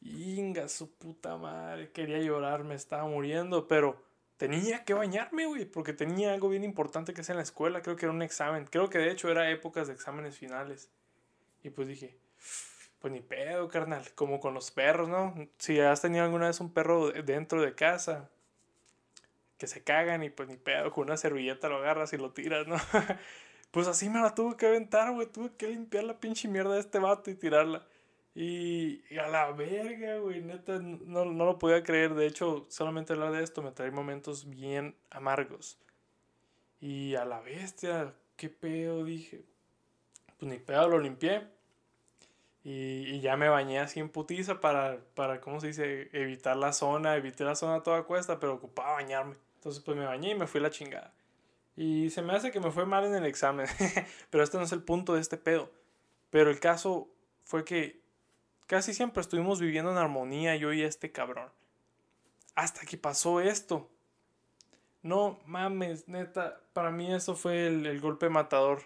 inga 0.00 0.66
su 0.70 0.90
puta 0.90 1.36
madre, 1.36 1.90
quería 1.90 2.20
llorar, 2.20 2.64
me 2.64 2.74
estaba 2.74 3.04
muriendo, 3.04 3.68
pero 3.68 4.02
tenía 4.38 4.82
que 4.84 4.94
bañarme, 4.94 5.44
güey, 5.44 5.66
porque 5.66 5.92
tenía 5.92 6.32
algo 6.32 6.48
bien 6.48 6.64
importante 6.64 7.12
que 7.12 7.20
hacer 7.20 7.34
en 7.34 7.38
la 7.40 7.42
escuela, 7.42 7.82
creo 7.82 7.96
que 7.96 8.06
era 8.06 8.14
un 8.14 8.22
examen, 8.22 8.64
creo 8.64 8.88
que 8.88 8.96
de 8.96 9.10
hecho 9.10 9.30
era 9.30 9.50
épocas 9.50 9.88
de 9.88 9.92
exámenes 9.92 10.38
finales. 10.38 10.90
Y 11.62 11.68
pues 11.68 11.86
dije, 11.86 12.16
pues 12.98 13.12
ni 13.12 13.20
pedo, 13.20 13.68
carnal, 13.68 14.10
como 14.14 14.40
con 14.40 14.54
los 14.54 14.70
perros, 14.70 15.10
¿no? 15.10 15.34
Si 15.58 15.80
has 15.80 16.00
tenido 16.00 16.24
alguna 16.24 16.46
vez 16.46 16.60
un 16.60 16.72
perro 16.72 17.10
dentro 17.10 17.60
de 17.60 17.74
casa, 17.74 18.30
que 19.58 19.66
se 19.66 19.82
cagan 19.82 20.22
y 20.22 20.30
pues 20.30 20.48
ni 20.48 20.56
pedo, 20.56 20.90
con 20.90 21.04
una 21.04 21.16
servilleta 21.16 21.68
lo 21.68 21.76
agarras 21.76 22.12
y 22.12 22.18
lo 22.18 22.32
tiras, 22.32 22.66
¿no? 22.66 22.76
pues 23.70 23.88
así 23.88 24.08
me 24.08 24.20
la 24.20 24.34
tuve 24.34 24.56
que 24.56 24.66
aventar, 24.66 25.12
güey, 25.12 25.26
tuve 25.26 25.50
que 25.56 25.68
limpiar 25.68 26.04
la 26.04 26.20
pinche 26.20 26.48
mierda 26.48 26.74
de 26.74 26.80
este 26.80 26.98
vato 26.98 27.30
y 27.30 27.34
tirarla. 27.34 27.86
Y, 28.38 29.02
a 29.18 29.28
la 29.28 29.50
verga, 29.52 30.18
güey, 30.18 30.42
neta, 30.42 30.78
no, 30.78 31.24
no, 31.24 31.44
lo 31.46 31.58
podía 31.58 31.82
creer. 31.82 32.14
De 32.14 32.26
hecho, 32.26 32.66
solamente 32.68 33.14
hablar 33.14 33.32
de 33.32 33.42
esto 33.42 33.62
me 33.62 33.72
trae 33.72 33.90
momentos 33.90 34.50
bien 34.50 34.94
amargos. 35.08 35.78
Y 36.78 37.14
a 37.14 37.24
la 37.24 37.40
bestia, 37.40 38.14
qué 38.36 38.50
pedo, 38.50 39.04
dije. 39.04 39.42
Pues 40.38 40.52
ni 40.52 40.58
pedo, 40.58 40.86
lo 40.86 40.98
limpié. 40.98 41.46
Y, 42.62 43.06
y, 43.14 43.20
ya 43.20 43.38
me 43.38 43.48
bañé 43.48 43.78
así 43.78 44.00
en 44.00 44.10
putiza 44.10 44.60
para, 44.60 44.98
para, 45.14 45.40
¿cómo 45.40 45.60
se 45.60 45.68
dice? 45.68 46.10
Evitar 46.12 46.58
la 46.58 46.74
zona, 46.74 47.16
evité 47.16 47.44
la 47.44 47.54
zona 47.54 47.76
a 47.76 47.82
toda 47.82 48.02
cuesta, 48.02 48.38
pero 48.38 48.54
ocupaba 48.54 48.92
bañarme. 48.94 49.36
Entonces 49.66 49.82
pues 49.82 49.96
me 49.96 50.06
bañé 50.06 50.30
y 50.30 50.34
me 50.34 50.46
fui 50.46 50.60
la 50.60 50.70
chingada. 50.70 51.12
Y 51.76 52.10
se 52.10 52.22
me 52.22 52.32
hace 52.34 52.52
que 52.52 52.60
me 52.60 52.70
fue 52.70 52.86
mal 52.86 53.04
en 53.04 53.14
el 53.14 53.26
examen. 53.26 53.66
pero 54.30 54.44
este 54.44 54.56
no 54.56 54.64
es 54.64 54.72
el 54.72 54.82
punto 54.82 55.14
de 55.14 55.20
este 55.20 55.36
pedo. 55.36 55.70
Pero 56.30 56.50
el 56.50 56.60
caso 56.60 57.08
fue 57.44 57.64
que 57.64 58.00
Casi 58.66 58.94
siempre 58.94 59.20
estuvimos 59.20 59.60
viviendo 59.60 59.92
en 59.92 59.96
armonía 59.96 60.56
yo 60.56 60.72
y 60.72 60.82
este 60.82 61.12
cabrón. 61.12 61.48
Hasta 62.56 62.84
que 62.84 62.98
pasó 62.98 63.40
esto. 63.40 63.88
No 65.02 65.38
mames, 65.46 66.08
neta, 66.08 66.60
para 66.72 66.90
mí 66.90 67.14
eso 67.14 67.36
fue 67.36 67.68
el, 67.68 68.00
golpe 68.00 68.28
matador. 68.28 68.82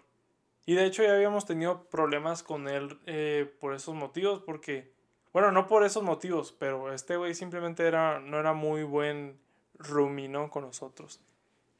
Y 0.66 0.74
de 0.74 0.84
hecho 0.84 1.02
ya 1.02 1.14
habíamos 1.14 1.46
tenido 1.46 1.84
problemas 1.84 2.42
con 2.42 2.68
él 2.68 3.00
eh, 3.06 3.50
por 3.58 3.74
esos 3.74 3.94
motivos, 3.94 4.42
porque, 4.44 4.92
bueno, 5.32 5.50
no 5.50 5.66
por 5.66 5.82
esos 5.82 6.02
motivos, 6.02 6.52
pero 6.52 6.92
este 6.92 7.16
güey 7.16 7.34
simplemente 7.34 7.86
era, 7.86 8.20
no 8.20 8.38
era 8.38 8.52
muy 8.52 8.82
buen 8.82 9.40
roomie, 9.80 10.28
¿no? 10.28 10.50
Con 10.50 10.64
nosotros. 10.64 11.20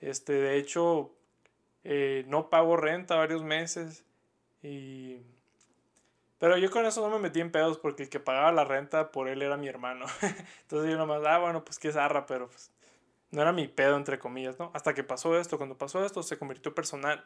Este, 0.01 0.33
de 0.33 0.57
hecho, 0.57 1.13
eh, 1.85 2.25
no 2.27 2.51
pago 2.51 2.77
renta 2.77 3.17
varios 3.17 3.43
meses 3.43 4.05
y 4.63 5.19
pero 6.41 6.57
yo 6.57 6.71
con 6.71 6.87
eso 6.87 7.07
no 7.07 7.17
me 7.17 7.23
metí 7.23 7.41
en 7.41 7.53
pedos 7.53 7.77
porque 7.79 8.05
el 8.05 8.09
que 8.09 8.19
pagaba 8.19 8.51
la 8.51 8.65
renta 8.65 9.13
por 9.13 9.29
él 9.29 9.43
era 9.43 9.59
mi 9.59 9.69
hermano. 9.69 10.07
Entonces 10.63 10.91
yo 10.91 10.97
nomás, 10.97 11.23
ah, 11.27 11.39
bueno, 11.39 11.65
pues 11.65 11.79
qué 11.79 11.93
zarra, 11.93 12.25
pero 12.25 12.49
pues 12.49 12.71
no 13.31 13.43
era 13.43 13.53
mi 13.53 13.69
pedo, 13.69 13.97
entre 13.99 14.19
comillas, 14.19 14.59
¿no? 14.59 14.71
Hasta 14.73 14.95
que 14.95 15.05
pasó 15.05 15.39
esto, 15.39 15.59
cuando 15.59 15.77
pasó 15.77 16.03
esto 16.03 16.23
se 16.23 16.39
convirtió 16.39 16.75
personal. 16.75 17.23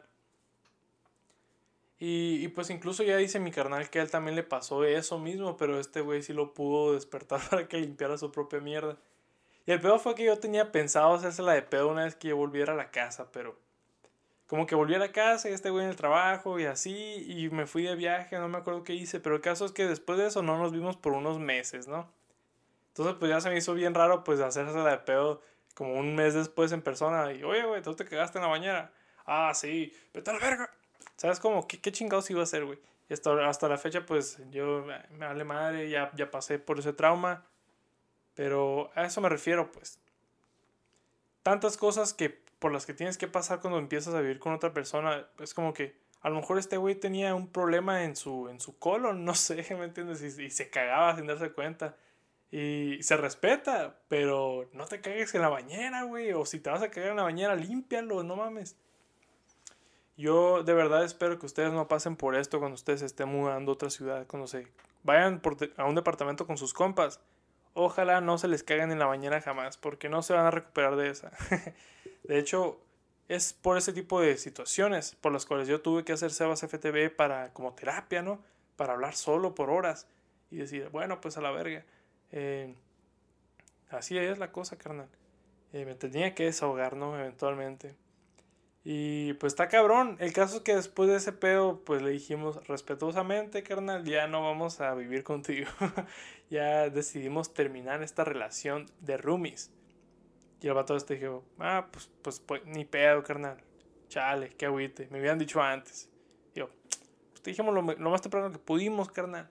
Y, 2.01 2.45
y 2.45 2.49
pues 2.49 2.71
incluso 2.71 3.05
ya 3.05 3.17
dice 3.17 3.39
mi 3.39 3.53
carnal 3.53 3.89
que 3.89 4.01
a 4.01 4.03
él 4.03 4.11
también 4.11 4.35
le 4.35 4.43
pasó 4.43 4.85
eso 4.85 5.21
mismo, 5.21 5.57
pero 5.57 5.79
este 5.79 6.01
güey 6.01 6.21
sí 6.25 6.33
lo 6.33 6.53
pudo 6.53 6.95
despertar 6.95 7.41
para 7.51 7.69
que 7.69 7.79
limpiara 7.79 8.19
su 8.19 8.33
propia 8.33 8.59
mierda. 8.59 8.99
Y 9.67 9.73
el 9.73 9.81
pedo 9.81 9.99
fue 9.99 10.15
que 10.15 10.25
yo 10.25 10.39
tenía 10.39 10.73
pensado 10.73 11.15
hacerse 11.15 11.43
la 11.43 11.53
de 11.53 11.63
pedo 11.63 11.89
una 11.89 12.05
vez 12.05 12.15
que 12.15 12.29
yo 12.29 12.37
volviera 12.37 12.75
a 12.75 12.77
la 12.77 12.91
casa, 12.91 13.31
pero 13.33 13.59
como 14.47 14.67
que 14.67 14.75
volví 14.75 14.95
a 14.95 14.99
la 14.99 15.13
casa 15.13 15.49
y 15.49 15.53
este 15.53 15.71
güey 15.71 15.85
en 15.85 15.91
el 15.91 15.97
trabajo 15.97 16.61
y 16.61 16.67
así, 16.67 17.25
y 17.27 17.49
me 17.51 17.67
fui 17.67 17.85
de 17.85 17.97
viaje, 17.97 18.39
no 18.39 18.49
me 18.49 18.59
acuerdo 18.59 18.85
qué 18.85 18.95
hice, 18.95 19.21
pero 19.21 19.37
el 19.37 19.41
caso 19.41 19.65
es 19.65 19.73
que 19.73 19.87
después 19.87 20.19
de 20.19 20.27
eso 20.27 20.43
no 20.43 20.59
nos 20.59 20.73
vimos 20.73 20.97
por 20.97 21.13
unos 21.13 21.39
meses, 21.39 21.89
¿no? 21.89 22.13
Entonces 22.89 23.17
pues 23.19 23.31
ya 23.31 23.41
se 23.41 23.49
me 23.51 23.57
hizo 23.57 23.75
bien 23.75 23.95
raro 23.95 24.23
pues 24.23 24.41
hacerse 24.41 24.77
la 24.77 24.91
de 24.91 24.99
pedo 24.99 25.41
como 25.75 25.95
un 25.95 26.15
mes 26.15 26.35
después 26.35 26.71
en 26.73 26.83
persona 26.83 27.33
y, 27.33 27.43
oye, 27.43 27.65
güey, 27.65 27.83
¿tú 27.83 27.97
te 27.97 28.05
quedaste 28.05 28.39
en 28.39 28.45
la 28.45 28.51
bañera? 28.51 28.93
Ah, 29.27 29.53
sí, 29.55 29.93
vete 30.13 30.31
a 30.31 30.35
la 30.35 30.39
verga. 30.39 30.71
¿Sabes 31.17 31.41
cómo? 31.41 31.67
¿Qué, 31.67 31.81
qué 31.81 31.91
chingados 31.91 32.31
iba 32.31 32.41
a 32.41 32.45
hacer, 32.45 32.65
güey? 32.65 32.79
Hasta, 33.11 33.49
hasta 33.49 33.69
la 33.69 33.79
fecha 33.79 34.07
pues 34.07 34.39
yo 34.51 34.85
me 34.85 35.27
vale 35.27 35.45
madre, 35.45 35.91
ya, 35.91 36.11
ya 36.15 36.31
pasé 36.31 36.59
por 36.59 36.79
ese 36.79 36.93
trauma, 36.93 37.45
pero 38.35 38.91
a 38.95 39.05
eso 39.05 39.21
me 39.21 39.29
refiero 39.29 39.71
pues. 39.73 39.99
Tantas 41.43 41.77
cosas 41.77 42.15
que 42.15 42.45
por 42.65 42.73
las 42.73 42.87
que 42.87 42.95
tienes 42.95 43.19
que 43.19 43.29
pasar 43.29 43.61
cuando 43.61 43.79
empiezas 43.79 44.15
a 44.15 44.23
vivir 44.23 44.39
con 44.39 44.55
otra 44.55 44.73
persona. 44.73 45.27
Es 45.39 45.53
como 45.53 45.75
que 45.75 45.99
a 46.23 46.31
lo 46.31 46.37
mejor 46.37 46.59
este 46.59 46.79
güey 46.79 46.95
tenía 46.95 47.35
un 47.35 47.49
problema 47.49 48.05
en 48.05 48.17
su, 48.17 48.49
en 48.49 48.59
su 48.59 48.79
colon, 48.79 49.23
no 49.27 49.35
sé, 49.35 49.67
¿me 49.77 49.85
entiendes? 49.85 50.23
Y, 50.23 50.49
se 50.49 50.71
cagaba 50.71 51.15
sin 51.15 51.27
darse 51.27 51.53
cuenta. 51.53 51.97
Y 52.51 53.03
se 53.03 53.19
respeta, 53.19 54.01
pero 54.09 54.71
no 54.73 54.87
te 54.87 55.03
cagues 55.03 55.35
en 55.35 55.43
la 55.43 55.51
bañera, 55.51 56.05
güey. 56.05 56.33
O 56.33 56.47
si 56.47 56.59
te 56.59 56.71
vas 56.71 56.83
a 56.83 56.91
cagar 56.91 57.11
en 57.11 57.17
la 57.17 57.25
bañera, 57.25 57.55
límpialo, 57.55 58.23
no 58.23 58.37
mames. 58.37 58.79
Yo 60.17 60.63
de 60.63 60.73
verdad 60.73 61.05
espero 61.05 61.39
que 61.39 61.45
ustedes 61.45 61.75
no 61.75 61.87
pasen 61.87 62.17
por 62.17 62.35
esto 62.35 62.61
cuando 62.61 62.77
ustedes 62.77 63.03
estén 63.03 63.29
mudando 63.29 63.73
a 63.73 63.75
otra 63.75 63.91
ciudad, 63.91 64.27
cuando 64.27 64.47
se 64.47 64.69
vayan 65.03 65.43
a 65.77 65.85
un 65.85 65.95
departamento 65.95 66.47
con 66.47 66.57
sus 66.57 66.73
compas. 66.73 67.21
Ojalá 67.75 68.21
no 68.21 68.39
se 68.39 68.49
les 68.49 68.63
caguen 68.63 68.93
en 68.93 68.99
la 68.99 69.07
bañera 69.07 69.41
jamás, 69.41 69.77
porque 69.77 70.09
no 70.09 70.23
se 70.23 70.33
van 70.33 70.47
a 70.47 70.51
recuperar 70.51 70.97
de 70.97 71.11
esa. 71.11 71.33
De 72.23 72.39
hecho, 72.39 72.81
es 73.29 73.53
por 73.53 73.77
ese 73.77 73.93
tipo 73.93 74.21
de 74.21 74.37
situaciones 74.37 75.17
por 75.21 75.33
las 75.33 75.45
cuales 75.47 75.69
yo 75.69 75.81
tuve 75.81 76.05
que 76.05 76.13
hacer 76.13 76.31
Sebas 76.31 76.63
FTV 76.63 77.15
para, 77.15 77.53
como 77.53 77.75
terapia, 77.75 78.23
¿no? 78.23 78.41
Para 78.77 78.95
hablar 78.95 79.15
solo 79.15 79.55
por 79.55 79.71
horas 79.71 80.07
y 80.51 80.57
decir, 80.57 80.89
bueno, 80.91 81.21
pues 81.21 81.37
a 81.37 81.41
la 81.41 81.51
verga. 81.51 81.85
Eh, 82.33 82.75
así 83.91 84.17
es 84.17 84.39
la 84.39 84.53
cosa, 84.53 84.77
carnal. 84.79 85.09
Eh, 85.73 85.85
me 85.85 85.95
tenía 85.95 86.35
que 86.35 86.45
desahogar, 86.45 86.97
¿no? 86.97 87.19
Eventualmente. 87.19 87.95
Y 88.85 89.33
pues 89.35 89.55
está 89.55 89.69
cabrón. 89.69 90.17
El 90.21 90.35
caso 90.35 90.59
es 90.59 90.63
que 90.63 90.77
después 90.77 91.09
de 91.09 91.17
ese 91.17 91.33
pedo, 91.33 91.81
pues 91.85 92.03
le 92.03 92.11
dijimos 92.11 92.67
respetuosamente, 92.69 93.63
carnal, 93.63 94.05
ya 94.05 94.27
no 94.27 94.43
vamos 94.43 94.81
a 94.83 94.95
vivir 94.95 95.25
contigo. 95.25 95.71
ya 96.51 96.91
decidimos 96.91 97.55
terminar 97.55 98.03
esta 98.03 98.25
relación 98.25 98.87
de 99.01 99.17
roomies. 99.17 99.73
Y 100.61 100.69
el 100.69 100.75
vato 100.75 100.97
este 100.97 101.17
dijo, 101.17 101.45
ah, 101.59 101.89
pues, 101.91 102.11
pues, 102.23 102.41
pues, 102.41 102.65
ni 102.67 102.85
pedo, 102.85 103.23
carnal. 103.23 103.57
Chale, 104.09 104.51
qué 104.51 104.67
agüite. 104.67 105.09
Me 105.11 105.19
habían 105.19 105.39
dicho 105.39 105.63
antes. 105.63 106.11
Y 106.55 106.59
yo, 106.59 106.69
pues 107.31 107.43
te 107.43 107.51
dijimos 107.51 107.75
lo, 107.75 107.83
más 107.83 108.23
temprano 108.23 108.53
que 108.53 108.59
pudimos, 108.59 109.11
carnal. 109.11 109.49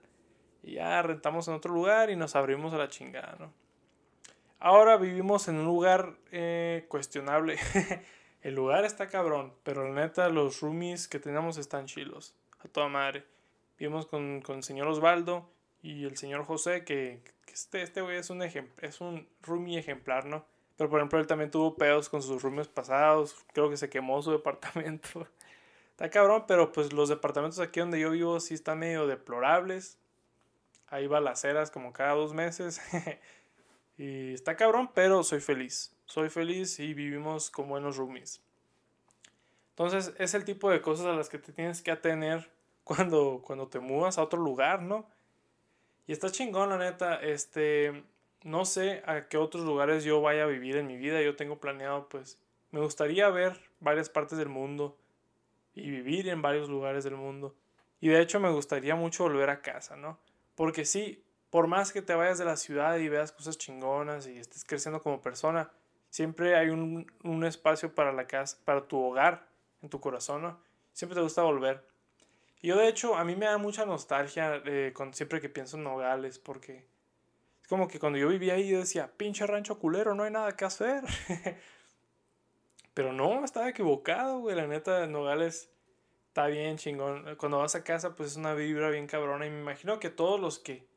Y 0.62 0.74
ya 0.74 1.02
rentamos 1.02 1.48
en 1.48 1.56
otro 1.56 1.74
lugar 1.74 2.12
y 2.12 2.16
nos 2.16 2.36
abrimos 2.36 2.74
a 2.74 2.78
la 2.78 2.88
chingada, 2.88 3.36
¿no? 3.40 3.52
Ahora 4.60 4.96
vivimos 4.96 5.48
en 5.50 5.56
un 5.56 5.66
lugar 5.66 6.16
eh, 6.32 6.86
cuestionable. 6.88 7.58
el 8.44 8.56
lugar 8.56 8.84
está 8.84 9.08
cabrón, 9.08 9.54
pero 9.64 9.88
la 9.88 10.02
neta, 10.02 10.28
los 10.28 10.60
roomies 10.60 11.08
que 11.08 11.20
tenemos 11.20 11.58
están 11.58 11.86
chilos. 11.86 12.36
A 12.60 12.68
toda 12.68 12.90
madre. 12.90 13.26
Vivimos 13.80 14.06
con, 14.06 14.42
con 14.42 14.58
el 14.58 14.64
señor 14.64 14.88
Osvaldo 14.88 15.50
y 15.82 16.04
el 16.04 16.18
señor 16.18 16.44
José, 16.44 16.84
que, 16.84 17.22
este, 17.48 17.82
este 17.82 18.02
güey 18.02 18.18
es 18.18 18.30
un, 18.30 18.42
es 18.42 19.02
un 19.02 19.28
roomie 19.42 19.80
ejemplar, 19.80 20.26
¿no? 20.26 20.46
Pero 20.76 20.90
por 20.90 21.00
ejemplo, 21.00 21.20
él 21.20 21.28
también 21.28 21.52
tuvo 21.52 21.76
pedos 21.76 22.10
con 22.10 22.22
sus 22.22 22.42
roomies 22.42 22.68
pasados. 22.68 23.36
Creo 23.54 23.70
que 23.70 23.78
se 23.78 23.90
quemó 23.90 24.22
su 24.22 24.32
departamento. 24.34 25.26
Está 25.92 26.10
cabrón, 26.10 26.44
pero 26.46 26.72
pues 26.74 26.92
los 26.92 27.08
departamentos 27.08 27.60
aquí 27.60 27.80
donde 27.80 28.00
yo 28.00 28.12
vivo 28.12 28.40
sí 28.42 28.56
están 28.56 28.80
medio 28.80 29.08
deplorables. 29.08 30.00
Hay 30.88 31.08
balaceras 31.08 31.72
como 31.72 31.94
cada 31.94 32.14
dos 32.14 32.34
meses. 32.34 32.82
y 33.98 34.34
está 34.34 34.56
cabrón, 34.56 34.90
pero 34.94 35.24
soy 35.24 35.40
feliz. 35.40 35.96
Soy 36.06 36.30
feliz 36.30 36.80
y 36.80 36.94
vivimos 36.94 37.50
con 37.50 37.70
buenos 37.70 37.98
roomies. 37.98 38.42
Entonces 39.72 40.14
es 40.18 40.34
el 40.34 40.46
tipo 40.46 40.70
de 40.70 40.82
cosas 40.82 41.08
a 41.08 41.14
las 41.14 41.30
que 41.30 41.40
te 41.40 41.52
tienes 41.52 41.82
que 41.82 41.92
atener 41.92 42.52
cuando, 42.84 43.42
cuando 43.44 43.68
te 43.68 43.80
mudas 43.80 44.18
a 44.18 44.24
otro 44.24 44.40
lugar, 44.40 44.82
¿no? 44.82 45.06
Y 46.06 46.12
está 46.12 46.30
chingón, 46.30 46.70
la 46.70 46.78
neta. 46.78 47.16
Este, 47.16 48.04
no 48.44 48.66
sé 48.66 49.04
a 49.06 49.28
qué 49.28 49.38
otros 49.38 49.64
lugares 49.64 50.04
yo 50.04 50.22
vaya 50.22 50.44
a 50.44 50.48
vivir 50.48 50.76
en 50.76 50.88
mi 50.88 50.98
vida. 50.98 51.22
Yo 51.22 51.36
tengo 51.36 51.60
planeado, 51.60 52.10
pues, 52.10 52.40
me 52.72 52.82
gustaría 52.82 53.30
ver 53.30 53.60
varias 53.80 54.10
partes 54.10 54.38
del 54.38 54.50
mundo 54.50 54.98
y 55.74 55.90
vivir 55.90 56.28
en 56.30 56.42
varios 56.42 56.70
lugares 56.70 57.04
del 57.04 57.16
mundo. 57.16 57.56
Y 58.02 58.10
de 58.10 58.22
hecho 58.22 58.40
me 58.40 58.52
gustaría 58.52 58.96
mucho 58.96 59.24
volver 59.24 59.50
a 59.50 59.62
casa, 59.62 59.96
¿no? 59.96 60.20
Porque 60.56 60.84
sí, 60.84 61.23
por 61.54 61.68
más 61.68 61.94
que 61.94 62.02
te 62.02 62.16
vayas 62.16 62.40
de 62.40 62.46
la 62.46 62.58
ciudad 62.58 62.98
y 62.98 63.10
veas 63.10 63.32
cosas 63.32 63.60
chingonas 63.60 64.26
y 64.26 64.40
estés 64.40 64.66
creciendo 64.66 65.04
como 65.04 65.22
persona, 65.22 65.70
siempre 66.10 66.56
hay 66.56 66.70
un, 66.70 67.06
un 67.24 67.46
espacio 67.46 67.94
para 67.94 68.12
la 68.12 68.26
casa, 68.26 68.58
para 68.66 68.88
tu 68.88 68.98
hogar, 69.00 69.48
en 69.84 69.90
tu 69.90 70.00
corazón, 70.00 70.42
¿no? 70.42 70.60
Siempre 70.94 71.14
te 71.14 71.22
gusta 71.22 71.44
volver. 71.44 71.88
Y 72.60 72.70
yo 72.70 72.78
de 72.78 72.88
hecho, 72.88 73.16
a 73.16 73.24
mí 73.24 73.36
me 73.36 73.46
da 73.46 73.60
mucha 73.60 73.86
nostalgia 73.86 74.64
eh, 74.66 74.96
siempre 75.12 75.40
que 75.40 75.48
pienso 75.48 75.78
en 75.78 75.84
Nogales, 75.84 76.40
porque 76.40 76.88
es 77.62 77.68
como 77.68 77.88
que 77.88 78.00
cuando 78.00 78.18
yo 78.18 78.30
vivía 78.30 78.56
ahí 78.56 78.68
yo 78.68 78.80
decía, 78.80 79.12
pinche 79.16 79.46
rancho 79.46 79.78
culero, 79.78 80.16
no 80.16 80.24
hay 80.24 80.32
nada 80.32 80.56
que 80.56 80.66
hacer. 80.66 81.04
Pero 82.96 83.14
no, 83.14 83.46
estaba 83.46 83.70
equivocado, 83.70 84.40
güey. 84.40 84.56
La 84.56 84.66
neta, 84.66 85.06
Nogales 85.06 85.70
está 86.30 86.48
bien 86.48 86.78
chingón. 86.78 87.36
Cuando 87.36 87.60
vas 87.60 87.76
a 87.76 87.84
casa, 87.84 88.16
pues 88.16 88.32
es 88.32 88.38
una 88.38 88.56
vibra 88.56 88.90
bien 88.90 89.06
cabrona. 89.06 89.46
Y 89.46 89.52
me 89.52 89.60
imagino 89.60 90.00
que 90.00 90.10
todos 90.10 90.40
los 90.40 90.58
que 90.58 90.92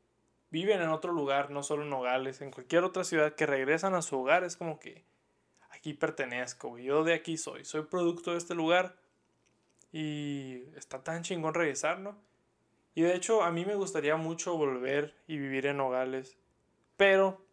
viven 0.49 0.81
en 0.81 0.89
otro 0.89 1.11
lugar, 1.11 1.51
no 1.51 1.63
solo 1.63 1.83
en 1.83 1.89
Nogales, 1.89 2.41
en 2.41 2.51
cualquier 2.51 2.83
otra 2.83 3.03
ciudad 3.03 3.35
que 3.35 3.45
regresan 3.45 3.95
a 3.95 4.01
su 4.01 4.19
hogar, 4.19 4.43
es 4.43 4.57
como 4.57 4.79
que 4.79 5.03
aquí 5.69 5.93
pertenezco. 5.93 6.77
Yo 6.77 7.03
de 7.03 7.13
aquí 7.13 7.37
soy, 7.37 7.65
soy 7.65 7.83
producto 7.83 8.31
de 8.31 8.37
este 8.37 8.55
lugar 8.55 8.95
y 9.91 10.63
está 10.75 11.03
tan 11.03 11.23
chingón 11.23 11.53
regresar, 11.53 11.99
¿no? 11.99 12.17
Y 12.95 13.01
de 13.03 13.15
hecho, 13.15 13.43
a 13.43 13.51
mí 13.51 13.63
me 13.63 13.75
gustaría 13.75 14.15
mucho 14.15 14.57
volver 14.57 15.13
y 15.27 15.37
vivir 15.37 15.67
en 15.67 15.77
Nogales, 15.77 16.35
pero 16.95 17.45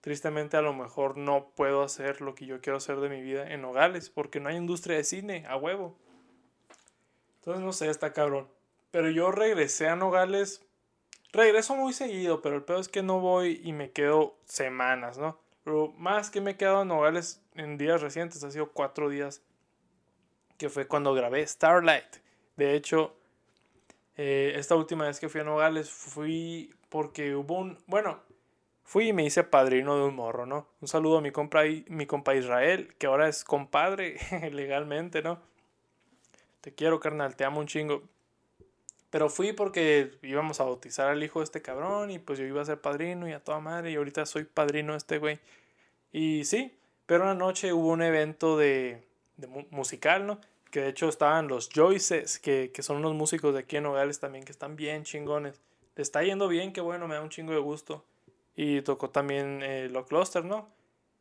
tristemente 0.00 0.56
a 0.56 0.62
lo 0.62 0.74
mejor 0.74 1.16
no 1.16 1.52
puedo 1.54 1.82
hacer 1.82 2.20
lo 2.20 2.34
que 2.34 2.46
yo 2.46 2.60
quiero 2.60 2.78
hacer 2.78 2.98
de 2.98 3.08
mi 3.08 3.22
vida 3.22 3.48
en 3.52 3.62
Nogales, 3.62 4.10
porque 4.10 4.40
no 4.40 4.48
hay 4.48 4.56
industria 4.56 4.96
de 4.96 5.04
cine, 5.04 5.46
a 5.46 5.56
huevo. 5.56 5.96
Entonces, 7.36 7.62
no 7.64 7.72
sé, 7.72 7.88
está 7.90 8.12
cabrón. 8.12 8.48
Pero 8.90 9.08
yo 9.08 9.30
regresé 9.30 9.88
a 9.88 9.96
Nogales 9.96 10.66
Regreso 11.32 11.76
muy 11.76 11.94
seguido, 11.94 12.42
pero 12.42 12.56
el 12.56 12.62
peor 12.62 12.80
es 12.80 12.88
que 12.88 13.02
no 13.02 13.20
voy 13.20 13.60
y 13.64 13.72
me 13.72 13.90
quedo 13.90 14.36
semanas, 14.44 15.18
¿no? 15.18 15.38
Pero 15.64 15.88
más 15.96 16.30
que 16.30 16.40
me 16.40 16.52
he 16.52 16.56
quedado 16.56 16.82
en 16.82 16.88
Nogales 16.88 17.40
en 17.54 17.78
días 17.78 18.02
recientes, 18.02 18.44
ha 18.44 18.50
sido 18.50 18.70
cuatro 18.70 19.08
días, 19.08 19.42
que 20.58 20.68
fue 20.68 20.86
cuando 20.86 21.14
grabé 21.14 21.46
Starlight. 21.46 22.16
De 22.56 22.74
hecho, 22.74 23.16
eh, 24.16 24.52
esta 24.56 24.74
última 24.74 25.06
vez 25.06 25.20
que 25.20 25.28
fui 25.28 25.40
a 25.40 25.44
Nogales 25.44 25.90
fui 25.90 26.74
porque 26.90 27.34
hubo 27.34 27.58
un... 27.58 27.78
Bueno, 27.86 28.20
fui 28.84 29.08
y 29.08 29.12
me 29.14 29.24
hice 29.24 29.42
padrino 29.42 29.96
de 29.96 30.04
un 30.04 30.14
morro, 30.14 30.44
¿no? 30.44 30.66
Un 30.82 30.88
saludo 30.88 31.18
a 31.18 31.20
mi 31.22 31.30
compa, 31.30 31.62
mi 31.88 32.06
compa 32.06 32.34
Israel, 32.34 32.94
que 32.98 33.06
ahora 33.06 33.28
es 33.28 33.42
compadre 33.42 34.18
legalmente, 34.52 35.22
¿no? 35.22 35.40
Te 36.60 36.74
quiero, 36.74 37.00
carnal, 37.00 37.36
te 37.36 37.44
amo 37.44 37.60
un 37.60 37.66
chingo. 37.66 38.02
Pero 39.12 39.28
fui 39.28 39.52
porque 39.52 40.12
íbamos 40.22 40.58
a 40.58 40.64
bautizar 40.64 41.10
al 41.10 41.22
hijo 41.22 41.40
de 41.40 41.44
este 41.44 41.60
cabrón 41.60 42.10
y 42.10 42.18
pues 42.18 42.38
yo 42.38 42.46
iba 42.46 42.62
a 42.62 42.64
ser 42.64 42.80
padrino 42.80 43.28
y 43.28 43.32
a 43.32 43.44
toda 43.44 43.60
madre 43.60 43.90
y 43.90 43.96
ahorita 43.96 44.24
soy 44.24 44.44
padrino 44.44 44.92
de 44.92 44.98
este 44.98 45.18
güey. 45.18 45.38
Y 46.12 46.46
sí, 46.46 46.74
pero 47.04 47.24
una 47.24 47.34
noche 47.34 47.74
hubo 47.74 47.88
un 47.88 48.00
evento 48.00 48.56
de, 48.56 49.02
de 49.36 49.48
musical, 49.68 50.26
¿no? 50.26 50.40
Que 50.70 50.80
de 50.80 50.88
hecho 50.88 51.10
estaban 51.10 51.46
los 51.46 51.68
Joyces, 51.68 52.38
que, 52.38 52.70
que, 52.72 52.82
son 52.82 52.96
unos 52.96 53.12
músicos 53.12 53.52
de 53.52 53.60
aquí 53.60 53.76
en 53.76 53.82
Nogales 53.82 54.18
también, 54.18 54.46
que 54.46 54.52
están 54.52 54.76
bien 54.76 55.04
chingones. 55.04 55.60
Le 55.94 56.02
está 56.02 56.22
yendo 56.22 56.48
bien, 56.48 56.72
qué 56.72 56.80
bueno, 56.80 57.06
me 57.06 57.14
da 57.14 57.20
un 57.20 57.28
chingo 57.28 57.52
de 57.52 57.58
gusto. 57.58 58.06
Y 58.56 58.80
tocó 58.80 59.10
también 59.10 59.60
eh, 59.62 59.90
Lo 59.90 60.06
Cluster, 60.06 60.42
¿no? 60.42 60.70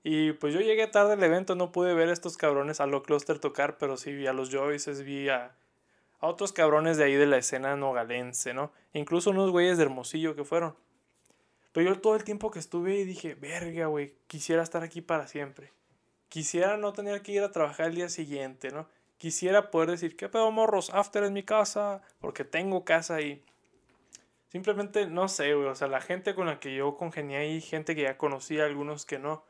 Y 0.01 0.32
pues 0.32 0.54
yo 0.54 0.62
llegué 0.62 0.88
tarde 0.88 1.12
al 1.13 1.23
evento, 1.23 1.56
no 1.56 1.73
pude 1.73 1.93
ver 1.93 2.08
estos 2.08 2.38
cabrones 2.38 2.80
a 2.80 2.88
Lo 2.88 3.04
Cluster 3.04 3.38
tocar, 3.38 3.77
pero 3.77 3.97
sí 3.97 4.13
vi 4.13 4.27
a 4.27 4.34
los 4.34 4.49
Joyces, 4.49 5.04
vi 5.04 5.27
a 5.27 5.58
a 6.21 6.27
otros 6.27 6.53
cabrones 6.53 6.97
de 6.97 7.03
ahí 7.03 7.15
de 7.15 7.25
la 7.25 7.38
escena 7.38 7.75
nogalense, 7.75 8.53
¿no? 8.53 8.71
Incluso 8.93 9.31
unos 9.31 9.51
güeyes 9.51 9.77
de 9.77 9.84
Hermosillo 9.84 10.36
que 10.36 10.45
fueron. 10.45 10.75
Pero 11.71 11.89
yo 11.89 11.99
todo 11.99 12.15
el 12.15 12.23
tiempo 12.23 12.51
que 12.51 12.60
estuve 12.60 12.95
y 12.99 13.05
dije, 13.05 13.36
verga, 13.36 13.88
güey, 13.88 14.13
quisiera 14.27 14.62
estar 14.62 14.84
aquí 14.84 15.01
para 15.01 15.27
siempre. 15.27 15.71
Quisiera 16.29 16.77
no 16.77 16.93
tener 16.93 17.21
que 17.21 17.34
ir 17.34 17.43
a 17.43 17.51
trabajar 17.51 17.88
el 17.88 17.95
día 17.95 18.10
siguiente, 18.10 18.69
¿no? 18.71 18.88
Quisiera 19.17 19.71
poder 19.71 19.91
decir, 19.91 20.15
¿qué 20.15 20.29
pedo, 20.29 20.51
morros? 20.51 20.89
After 20.91 21.23
es 21.23 21.31
mi 21.31 21.43
casa, 21.43 22.01
porque 22.19 22.43
tengo 22.43 22.86
casa 22.86 23.15
ahí. 23.15 23.43
Simplemente, 24.47 25.07
no 25.07 25.27
sé, 25.27 25.53
güey, 25.53 25.67
o 25.67 25.75
sea, 25.75 25.88
la 25.88 26.01
gente 26.01 26.36
con 26.36 26.47
la 26.47 26.60
que 26.60 26.75
yo 26.75 26.95
congenié 26.97 27.38
ahí, 27.38 27.62
gente 27.62 27.95
que 27.95 28.03
ya 28.03 28.17
conocía, 28.17 28.65
algunos 28.65 29.05
que 29.05 29.17
no, 29.17 29.45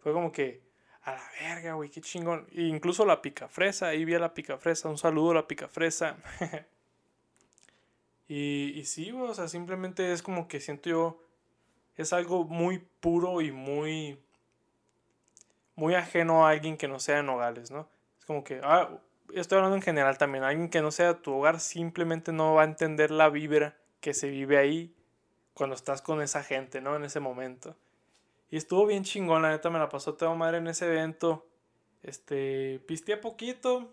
fue 0.00 0.12
como 0.12 0.32
que, 0.32 0.60
a 1.04 1.12
la 1.12 1.30
verga, 1.40 1.74
güey, 1.74 1.90
qué 1.90 2.00
chingón. 2.00 2.46
Incluso 2.52 3.04
la 3.04 3.20
picafresa, 3.20 3.88
ahí 3.88 4.04
vi 4.04 4.14
a 4.14 4.18
la 4.18 4.32
picafresa, 4.32 4.88
un 4.88 4.98
saludo 4.98 5.32
a 5.32 5.34
la 5.34 5.46
picafresa. 5.46 6.16
y, 8.28 8.72
y 8.74 8.84
sí, 8.84 9.10
güey, 9.10 9.30
o 9.30 9.34
sea, 9.34 9.48
simplemente 9.48 10.12
es 10.12 10.22
como 10.22 10.48
que 10.48 10.60
siento 10.60 10.88
yo, 10.88 11.22
es 11.96 12.12
algo 12.12 12.44
muy 12.44 12.78
puro 13.00 13.42
y 13.42 13.52
muy, 13.52 14.18
muy 15.76 15.94
ajeno 15.94 16.46
a 16.46 16.50
alguien 16.50 16.78
que 16.78 16.88
no 16.88 16.98
sea 16.98 17.18
en 17.18 17.26
Nogales, 17.26 17.70
¿no? 17.70 17.88
Es 18.18 18.24
como 18.24 18.42
que, 18.42 18.60
ah, 18.62 18.88
estoy 19.34 19.56
hablando 19.56 19.76
en 19.76 19.82
general 19.82 20.16
también, 20.16 20.42
alguien 20.42 20.70
que 20.70 20.80
no 20.80 20.90
sea 20.90 21.20
tu 21.20 21.34
hogar 21.34 21.60
simplemente 21.60 22.32
no 22.32 22.54
va 22.54 22.62
a 22.62 22.66
entender 22.66 23.10
la 23.10 23.28
vibra 23.28 23.76
que 24.00 24.14
se 24.14 24.30
vive 24.30 24.56
ahí 24.56 24.94
cuando 25.52 25.76
estás 25.76 26.00
con 26.00 26.22
esa 26.22 26.42
gente, 26.42 26.80
¿no? 26.80 26.96
En 26.96 27.04
ese 27.04 27.20
momento. 27.20 27.76
Y 28.54 28.56
estuvo 28.56 28.86
bien 28.86 29.02
chingón, 29.02 29.42
la 29.42 29.50
neta 29.50 29.68
me 29.68 29.80
la 29.80 29.88
pasó 29.88 30.14
toda 30.14 30.32
madre 30.36 30.58
en 30.58 30.68
ese 30.68 30.86
evento. 30.86 31.44
Este, 32.04 32.80
pisteé 32.86 33.16
poquito. 33.16 33.92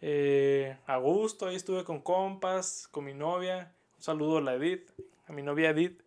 Eh, 0.00 0.76
a 0.88 0.96
gusto, 0.96 1.46
ahí 1.46 1.54
estuve 1.54 1.84
con 1.84 2.00
compas, 2.00 2.88
con 2.90 3.04
mi 3.04 3.14
novia. 3.14 3.72
Un 3.96 4.02
saludo 4.02 4.38
a 4.38 4.40
la 4.40 4.54
Edith, 4.54 4.90
a 5.28 5.32
mi 5.32 5.42
novia 5.42 5.70
Edith. 5.70 6.02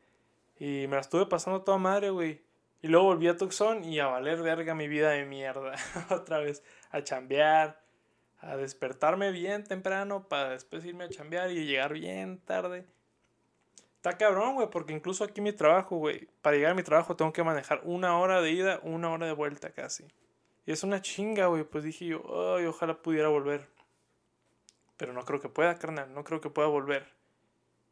Y 0.60 0.88
me 0.88 0.98
la 0.98 1.00
estuve 1.00 1.26
pasando 1.26 1.62
toda 1.62 1.78
madre, 1.78 2.10
güey. 2.10 2.42
Y 2.82 2.90
luego 2.90 3.06
volví 3.06 3.30
a 3.30 3.38
Tucson 3.38 3.86
y 3.86 3.98
a 4.00 4.08
valer 4.08 4.42
verga 4.42 4.76
mi 4.76 4.90
vida 4.90 5.12
de 5.12 5.24
mierda. 5.24 5.72
Otra 6.10 6.40
vez 6.40 6.66
a 6.92 7.02
chambear, 7.02 7.82
a 8.40 8.58
despertarme 8.58 9.32
bien 9.32 9.64
temprano 9.64 10.28
para 10.28 10.50
después 10.50 10.84
irme 10.84 11.06
a 11.06 11.10
chambear 11.10 11.50
y 11.52 11.66
llegar 11.66 11.94
bien 11.94 12.40
tarde. 12.40 12.84
Está 14.08 14.17
cabrón, 14.20 14.56
güey, 14.56 14.70
porque 14.70 14.93
incluso 14.93 15.26
aquí 15.26 15.41
mi 15.41 15.52
trabajo, 15.52 15.98
güey, 15.98 16.30
para 16.41 16.56
llegar 16.56 16.72
a 16.72 16.76
mi 16.76 16.84
trabajo 16.84 17.17
tengo 17.17 17.34
que 17.34 17.43
manejar 17.43 17.82
una 17.84 18.17
hora 18.17 18.41
de 18.41 18.52
ida, 18.52 18.80
una 18.84 19.12
hora 19.12 19.26
de 19.26 19.34
vuelta 19.34 19.72
casi. 19.72 20.06
Y 20.65 20.72
es 20.72 20.84
una 20.84 21.02
chinga, 21.02 21.48
güey, 21.48 21.65
pues 21.65 21.84
dije 21.84 22.06
yo, 22.06 22.56
ay, 22.56 22.67
ojalá 22.67 23.02
pudiera 23.02 23.28
volver. 23.28 23.67
Pero 24.96 25.12
no 25.12 25.26
creo 25.26 25.41
que 25.41 25.50
pueda, 25.50 25.78
carnal, 25.78 26.13
no 26.13 26.24
creo 26.24 26.39
que 26.39 26.50
pueda 26.50 26.70
volver. 26.70 27.06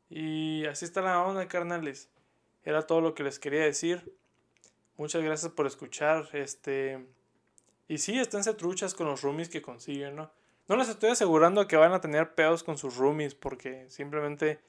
Y 0.09 0.65
así 0.67 0.85
está 0.85 1.01
la 1.01 1.21
onda, 1.21 1.49
carnales. 1.49 2.09
Era 2.63 2.87
todo 2.87 3.01
lo 3.01 3.13
que 3.13 3.23
les 3.23 3.37
quería 3.37 3.65
decir. 3.65 4.15
Muchas 4.95 5.21
gracias 5.21 5.51
por 5.51 5.67
escuchar. 5.67 6.29
Este. 6.31 7.05
Y 7.89 7.97
sí, 7.97 8.17
esténse 8.17 8.53
truchas 8.53 8.93
con 8.93 9.07
los 9.07 9.21
roomies 9.21 9.49
que 9.49 9.61
consiguen, 9.61 10.15
¿no? 10.15 10.31
No 10.69 10.77
les 10.77 10.87
estoy 10.87 11.09
asegurando 11.09 11.67
que 11.67 11.75
van 11.75 11.91
a 11.91 11.99
tener 11.99 12.35
pedos 12.35 12.63
con 12.63 12.77
sus 12.77 12.95
roomies, 12.95 13.35
porque 13.35 13.85
simplemente 13.89 14.61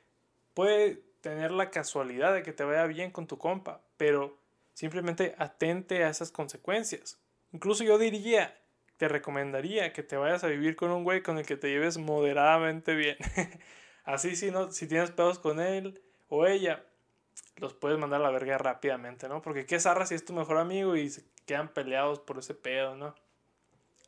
puede 0.53 1.06
tener 1.21 1.51
la 1.51 1.71
casualidad 1.71 2.35
de 2.35 2.43
que 2.43 2.53
te 2.53 2.65
vaya 2.65 2.87
bien 2.87 3.11
con 3.11 3.27
tu 3.27 3.39
compa, 3.39 3.81
pero 3.97 4.39
simplemente 4.75 5.35
atente 5.39 6.05
a 6.05 6.11
esas 6.11 6.31
consecuencias. 6.31 7.19
Incluso 7.53 7.85
yo 7.85 7.99
diría, 7.99 8.57
te 8.97 9.09
recomendaría 9.09 9.93
que 9.93 10.03
te 10.03 10.17
vayas 10.17 10.45
a 10.45 10.49
vivir 10.49 10.77
con 10.77 10.91
un 10.91 11.05
güey 11.05 11.23
con 11.23 11.39
el 11.39 11.47
que 11.47 11.57
te 11.57 11.69
lleves 11.69 11.99
moderadamente 11.99 12.95
bien. 12.95 13.17
Así 14.05 14.37
si 14.37 14.51
no, 14.51 14.71
si 14.71 14.87
tienes 14.87 15.11
pedos 15.11 15.39
con 15.39 15.61
él 15.61 16.03
o 16.29 16.47
ella, 16.47 16.85
los 17.57 17.75
puedes 17.75 17.99
mandar 17.99 18.21
a 18.21 18.25
la 18.25 18.31
verga 18.31 18.59
rápidamente, 18.59 19.29
¿no? 19.29 19.43
Porque 19.43 19.67
qué 19.67 19.81
zarra 19.81 20.07
si 20.07 20.15
es 20.15 20.25
tu 20.25 20.33
mejor 20.33 20.59
amigo 20.59 20.97
y 20.97 21.11
se 21.11 21.25
quedan 21.47 21.73
peleados 21.73 22.21
por 22.21 22.39
ese 22.39 22.55
pedo, 22.55 22.97
¿no? 22.97 23.15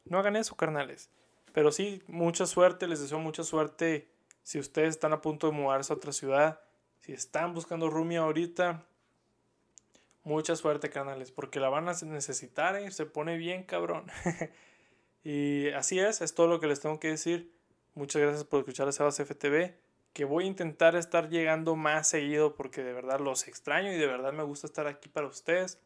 No 0.04 0.18
hagan 0.18 0.36
eso, 0.36 0.56
carnales. 0.56 1.10
Pero 1.52 1.72
sí, 1.72 2.02
mucha 2.06 2.46
suerte, 2.46 2.86
les 2.86 3.00
deseo 3.00 3.18
mucha 3.18 3.42
suerte 3.42 4.08
si 4.42 4.58
ustedes 4.58 4.90
están 4.90 5.12
a 5.12 5.20
punto 5.20 5.48
de 5.48 5.52
mudarse 5.52 5.92
a 5.92 5.96
otra 5.96 6.12
ciudad 6.12 6.60
si 7.08 7.14
están 7.14 7.54
buscando 7.54 7.88
roomie 7.88 8.18
ahorita, 8.18 8.84
mucha 10.24 10.54
suerte, 10.56 10.90
canales, 10.90 11.30
porque 11.30 11.58
la 11.58 11.70
van 11.70 11.88
a 11.88 11.94
necesitar, 12.02 12.76
¿eh? 12.76 12.90
se 12.90 13.06
pone 13.06 13.38
bien 13.38 13.62
cabrón. 13.62 14.04
y 15.24 15.70
así 15.70 15.98
es, 15.98 16.20
es 16.20 16.34
todo 16.34 16.48
lo 16.48 16.60
que 16.60 16.66
les 16.66 16.80
tengo 16.80 17.00
que 17.00 17.08
decir. 17.08 17.50
Muchas 17.94 18.20
gracias 18.20 18.44
por 18.44 18.60
escuchar 18.60 18.88
a 18.88 18.92
Sebas 18.92 19.16
FTV, 19.16 19.72
que 20.12 20.26
voy 20.26 20.44
a 20.44 20.48
intentar 20.48 20.96
estar 20.96 21.30
llegando 21.30 21.76
más 21.76 22.10
seguido 22.10 22.54
porque 22.54 22.82
de 22.82 22.92
verdad 22.92 23.20
los 23.20 23.48
extraño 23.48 23.90
y 23.90 23.96
de 23.96 24.06
verdad 24.06 24.34
me 24.34 24.42
gusta 24.42 24.66
estar 24.66 24.86
aquí 24.86 25.08
para 25.08 25.28
ustedes. 25.28 25.78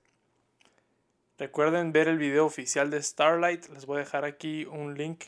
Recuerden 1.38 1.92
ver 1.92 2.08
el 2.08 2.18
video 2.18 2.46
oficial 2.46 2.90
de 2.90 3.00
Starlight, 3.00 3.68
les 3.68 3.87
voy 3.87 3.98
a 3.98 4.00
dejar 4.00 4.24
aquí 4.24 4.64
un 4.64 4.98
link 4.98 5.26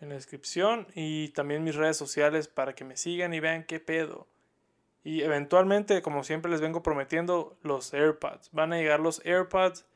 en 0.00 0.08
la 0.08 0.16
descripción 0.16 0.88
y 0.96 1.28
también 1.28 1.62
mis 1.62 1.76
redes 1.76 1.96
sociales 1.96 2.48
para 2.48 2.74
que 2.74 2.82
me 2.82 2.96
sigan 2.96 3.32
y 3.32 3.38
vean 3.38 3.62
qué 3.62 3.78
pedo. 3.78 4.26
Y 5.06 5.22
eventualmente, 5.22 6.02
como 6.02 6.24
siempre 6.24 6.50
les 6.50 6.60
vengo 6.60 6.82
prometiendo, 6.82 7.56
los 7.62 7.94
AirPods. 7.94 8.50
Van 8.50 8.72
a 8.72 8.76
llegar 8.78 8.98
los 8.98 9.24
AirPods 9.24 9.86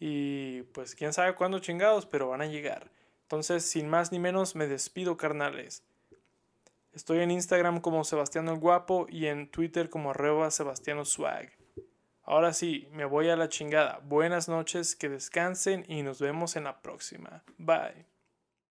y 0.00 0.62
pues 0.72 0.96
quién 0.96 1.12
sabe 1.12 1.36
cuándo 1.36 1.60
chingados, 1.60 2.06
pero 2.06 2.30
van 2.30 2.40
a 2.40 2.46
llegar. 2.46 2.90
Entonces, 3.22 3.62
sin 3.62 3.88
más 3.88 4.10
ni 4.10 4.18
menos, 4.18 4.56
me 4.56 4.66
despido, 4.66 5.16
carnales. 5.16 5.84
Estoy 6.92 7.20
en 7.20 7.30
Instagram 7.30 7.80
como 7.80 8.02
Sebastiano 8.02 8.50
el 8.50 8.58
Guapo 8.58 9.06
y 9.08 9.26
en 9.26 9.48
Twitter 9.48 9.90
como 9.90 10.10
arroba 10.10 10.50
Sebastiano 10.50 11.04
Swag. 11.04 11.52
Ahora 12.24 12.52
sí, 12.52 12.88
me 12.90 13.04
voy 13.04 13.28
a 13.28 13.36
la 13.36 13.48
chingada. 13.48 14.00
Buenas 14.02 14.48
noches, 14.48 14.96
que 14.96 15.08
descansen 15.08 15.84
y 15.86 16.02
nos 16.02 16.20
vemos 16.20 16.56
en 16.56 16.64
la 16.64 16.82
próxima. 16.82 17.44
Bye. 17.58 18.07